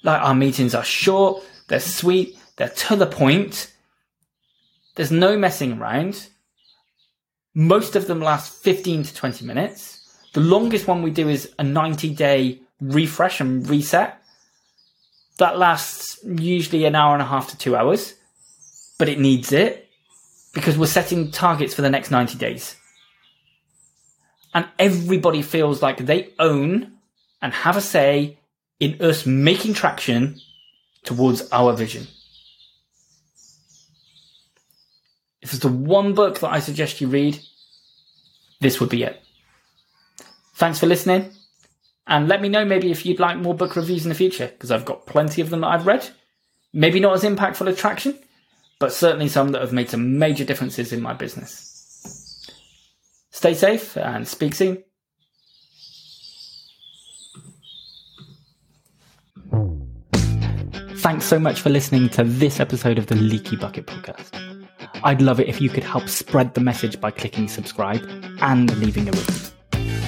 Like 0.04 0.22
our 0.22 0.34
meetings 0.34 0.74
are 0.74 0.84
short, 0.84 1.44
they're 1.68 1.80
sweet, 1.80 2.38
they're 2.56 2.70
to 2.70 2.96
the 2.96 3.06
point. 3.06 3.72
There's 4.96 5.12
no 5.12 5.38
messing 5.38 5.80
around. 5.80 6.28
Most 7.54 7.96
of 7.96 8.08
them 8.08 8.22
last 8.22 8.64
15 8.64 9.04
to 9.04 9.14
20 9.14 9.46
minutes. 9.46 10.00
The 10.34 10.42
longest 10.42 10.88
one 10.88 11.02
we 11.02 11.12
do 11.12 11.30
is 11.30 11.54
a 11.60 11.64
90 11.64 12.14
day 12.16 12.62
refresh 12.82 13.40
and 13.40 13.68
reset. 13.70 14.19
That 15.40 15.58
lasts 15.58 16.20
usually 16.24 16.84
an 16.84 16.96
hour 16.96 17.14
and 17.14 17.22
a 17.22 17.26
half 17.26 17.50
to 17.50 17.58
two 17.58 17.76
hours, 17.76 18.14
but 18.98 19.08
it 19.08 19.20
needs 19.20 19.54
it 19.54 19.90
because 20.54 20.78
we're 20.78 20.86
setting 20.86 21.32
targets 21.32 21.74
for 21.74 21.82
the 21.82 21.90
next 21.90 22.12
90 22.12 22.38
days. 22.38 22.76
And 24.54 24.68
everybody 24.78 25.42
feels 25.42 25.82
like 25.82 25.98
they 25.98 26.34
own 26.40 26.94
and 27.42 27.54
have 27.54 27.78
a 27.78 27.82
say 27.82 28.38
in 28.82 29.02
us 29.02 29.26
making 29.26 29.76
traction 29.76 30.42
towards 31.06 31.50
our 31.52 31.72
vision. 31.74 32.08
If 35.42 35.52
there's 35.52 35.62
the 35.62 35.70
one 35.70 36.16
book 36.16 36.40
that 36.40 36.52
I 36.52 36.60
suggest 36.60 37.00
you 37.00 37.08
read, 37.08 37.40
this 38.60 38.82
would 38.82 38.90
be 38.90 39.04
it. 39.04 39.22
Thanks 40.56 40.80
for 40.80 40.86
listening. 40.86 41.32
And 42.10 42.28
let 42.28 42.42
me 42.42 42.50
know 42.50 42.66
maybe 42.66 42.90
if 42.90 43.06
you'd 43.06 43.20
like 43.20 43.38
more 43.38 43.54
book 43.54 43.76
reviews 43.76 44.04
in 44.04 44.10
the 44.10 44.16
future, 44.16 44.48
because 44.48 44.72
I've 44.72 44.84
got 44.84 45.06
plenty 45.06 45.42
of 45.42 45.52
them 45.52 45.62
that 45.62 45.68
I've 45.68 45.86
read. 45.86 46.10
Maybe 46.74 47.00
not 47.00 47.14
as 47.14 47.24
impactful 47.24 47.70
as 47.70 47.78
Traction, 47.78 48.18
but 48.80 48.92
certainly 48.92 49.28
some 49.28 49.50
that 49.50 49.62
have 49.62 49.74
made 49.74 49.92
some 49.92 50.18
major 50.18 50.44
differences 50.44 50.92
in 50.92 51.02
my 51.02 51.14
business. 51.14 52.50
Stay 53.30 53.54
safe 53.54 53.96
and 53.96 54.28
speak 54.28 54.56
soon. 54.56 54.84
Thanks 60.98 61.26
so 61.26 61.40
much 61.40 61.62
for 61.62 61.70
listening 61.70 62.10
to 62.10 62.24
this 62.24 62.60
episode 62.60 62.98
of 62.98 63.06
the 63.06 63.16
Leaky 63.16 63.56
Bucket 63.56 63.86
podcast. 63.86 64.66
I'd 65.04 65.22
love 65.22 65.40
it 65.40 65.48
if 65.48 65.62
you 65.62 65.70
could 65.70 65.84
help 65.84 66.10
spread 66.10 66.56
the 66.56 66.62
message 66.62 67.00
by 67.00 67.12
clicking 67.12 67.48
subscribe 67.48 68.04
and 68.42 68.76
leaving 68.80 69.08
a 69.08 69.12
review. 69.12 69.49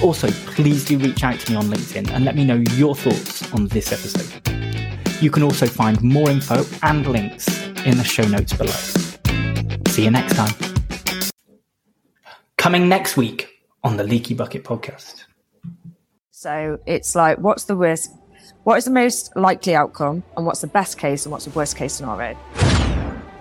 Also, 0.02 0.28
please 0.46 0.84
do 0.84 0.98
reach 0.98 1.22
out 1.22 1.38
to 1.38 1.52
me 1.52 1.56
on 1.56 1.66
LinkedIn 1.66 2.10
and 2.10 2.24
let 2.24 2.34
me 2.34 2.44
know 2.44 2.56
your 2.72 2.96
thoughts 2.96 3.52
on 3.54 3.68
this 3.68 3.92
episode. 3.92 4.42
You 5.22 5.30
can 5.30 5.44
also 5.44 5.68
find 5.68 6.02
more 6.02 6.28
info 6.28 6.64
and 6.82 7.06
links 7.06 7.46
in 7.84 7.96
the 7.96 8.02
show 8.02 8.24
notes 8.24 8.52
below. 8.52 8.72
See 9.86 10.02
you 10.02 10.10
next 10.10 10.34
time. 10.34 10.52
Coming 12.56 12.88
next 12.88 13.16
week 13.16 13.48
on 13.84 13.96
the 13.96 14.02
Leaky 14.02 14.34
Bucket 14.34 14.64
podcast. 14.64 15.22
So 16.32 16.80
it's 16.84 17.14
like, 17.14 17.38
what's 17.38 17.64
the 17.64 17.76
worst? 17.76 18.10
What 18.64 18.78
is 18.78 18.86
the 18.86 18.90
most 18.90 19.36
likely 19.36 19.76
outcome, 19.76 20.24
and 20.36 20.44
what's 20.44 20.60
the 20.60 20.66
best 20.66 20.98
case, 20.98 21.24
and 21.26 21.32
what's 21.32 21.44
the 21.44 21.52
worst 21.52 21.76
case 21.76 21.92
scenario? 21.92 22.36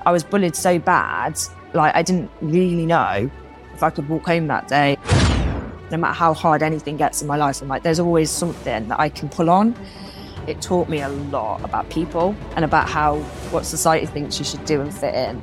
I 0.06 0.12
was 0.12 0.24
bullied 0.24 0.56
so 0.56 0.78
bad, 0.78 1.40
like 1.74 1.96
I 1.96 2.04
didn't 2.04 2.30
really 2.40 2.86
know 2.86 3.32
if 3.74 3.82
I 3.82 3.90
could 3.90 4.08
walk 4.08 4.28
home 4.28 4.46
that 4.48 4.68
day 4.68 4.98
no 5.92 5.98
matter 5.98 6.14
how 6.14 6.34
hard 6.34 6.64
anything 6.64 6.98
gets 6.98 7.22
in 7.22 7.28
my 7.28 7.36
life, 7.36 7.62
I'm 7.62 7.68
like, 7.68 7.84
there's 7.84 8.00
always 8.00 8.30
something 8.30 8.88
that 8.88 9.00
I 9.00 9.10
can 9.10 9.30
pull 9.30 9.50
on. 9.50 9.76
It 10.48 10.62
taught 10.62 10.90
me 10.90 11.02
a 11.02 11.10
lot 11.10 11.64
about 11.64 11.90
people 11.90 12.36
and 12.56 12.66
about 12.66 12.90
how 12.90 13.18
what 13.52 13.66
society 13.66 14.06
thinks 14.06 14.40
you 14.40 14.46
should 14.46 14.66
do 14.66 14.82
and 14.82 14.94
fit 14.94 15.14
in. 15.14 15.42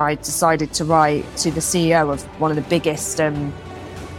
I 0.00 0.14
decided 0.14 0.72
to 0.74 0.84
write 0.84 1.24
to 1.38 1.50
the 1.50 1.60
CEO 1.60 2.10
of 2.10 2.22
one 2.40 2.50
of 2.50 2.56
the 2.56 2.68
biggest 2.70 3.20
um, 3.20 3.52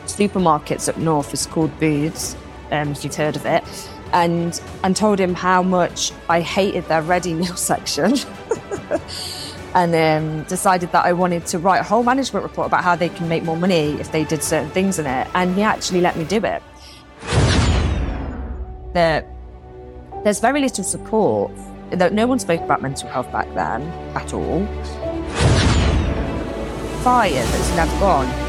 supermarkets 0.05 0.87
up 0.87 0.97
north. 0.97 1.33
It's 1.33 1.47
called 1.47 1.77
Booths, 1.79 2.35
um, 2.69 2.91
if 2.91 3.03
you've 3.03 3.15
heard 3.15 3.35
of 3.35 3.45
it, 3.47 3.63
and 4.13 4.61
and 4.83 4.95
told 4.95 5.19
him 5.19 5.33
how 5.33 5.63
much 5.63 6.11
I 6.29 6.41
hated 6.41 6.85
their 6.85 7.01
ready 7.01 7.33
meal 7.33 7.55
section. 7.71 8.15
And 9.73 9.95
um, 9.95 10.43
decided 10.43 10.91
that 10.91 11.05
I 11.05 11.13
wanted 11.13 11.45
to 11.47 11.59
write 11.59 11.79
a 11.79 11.83
whole 11.83 12.03
management 12.03 12.43
report 12.43 12.67
about 12.67 12.83
how 12.83 12.95
they 12.95 13.09
can 13.09 13.27
make 13.29 13.43
more 13.43 13.57
money 13.57 13.93
if 13.99 14.11
they 14.11 14.23
did 14.23 14.43
certain 14.43 14.69
things 14.71 14.99
in 14.99 15.05
it. 15.05 15.27
And 15.33 15.55
he 15.55 15.61
actually 15.61 16.01
let 16.01 16.17
me 16.17 16.25
do 16.25 16.37
it. 16.37 16.61
There, 18.93 19.25
there's 20.23 20.39
very 20.39 20.59
little 20.59 20.83
support. 20.83 21.51
No 21.91 22.27
one 22.27 22.39
spoke 22.39 22.61
about 22.61 22.81
mental 22.81 23.09
health 23.09 23.31
back 23.31 23.47
then 23.53 23.81
at 24.15 24.33
all. 24.33 24.65
Fire 27.03 27.31
that's 27.31 27.75
never 27.75 27.99
gone 27.99 28.40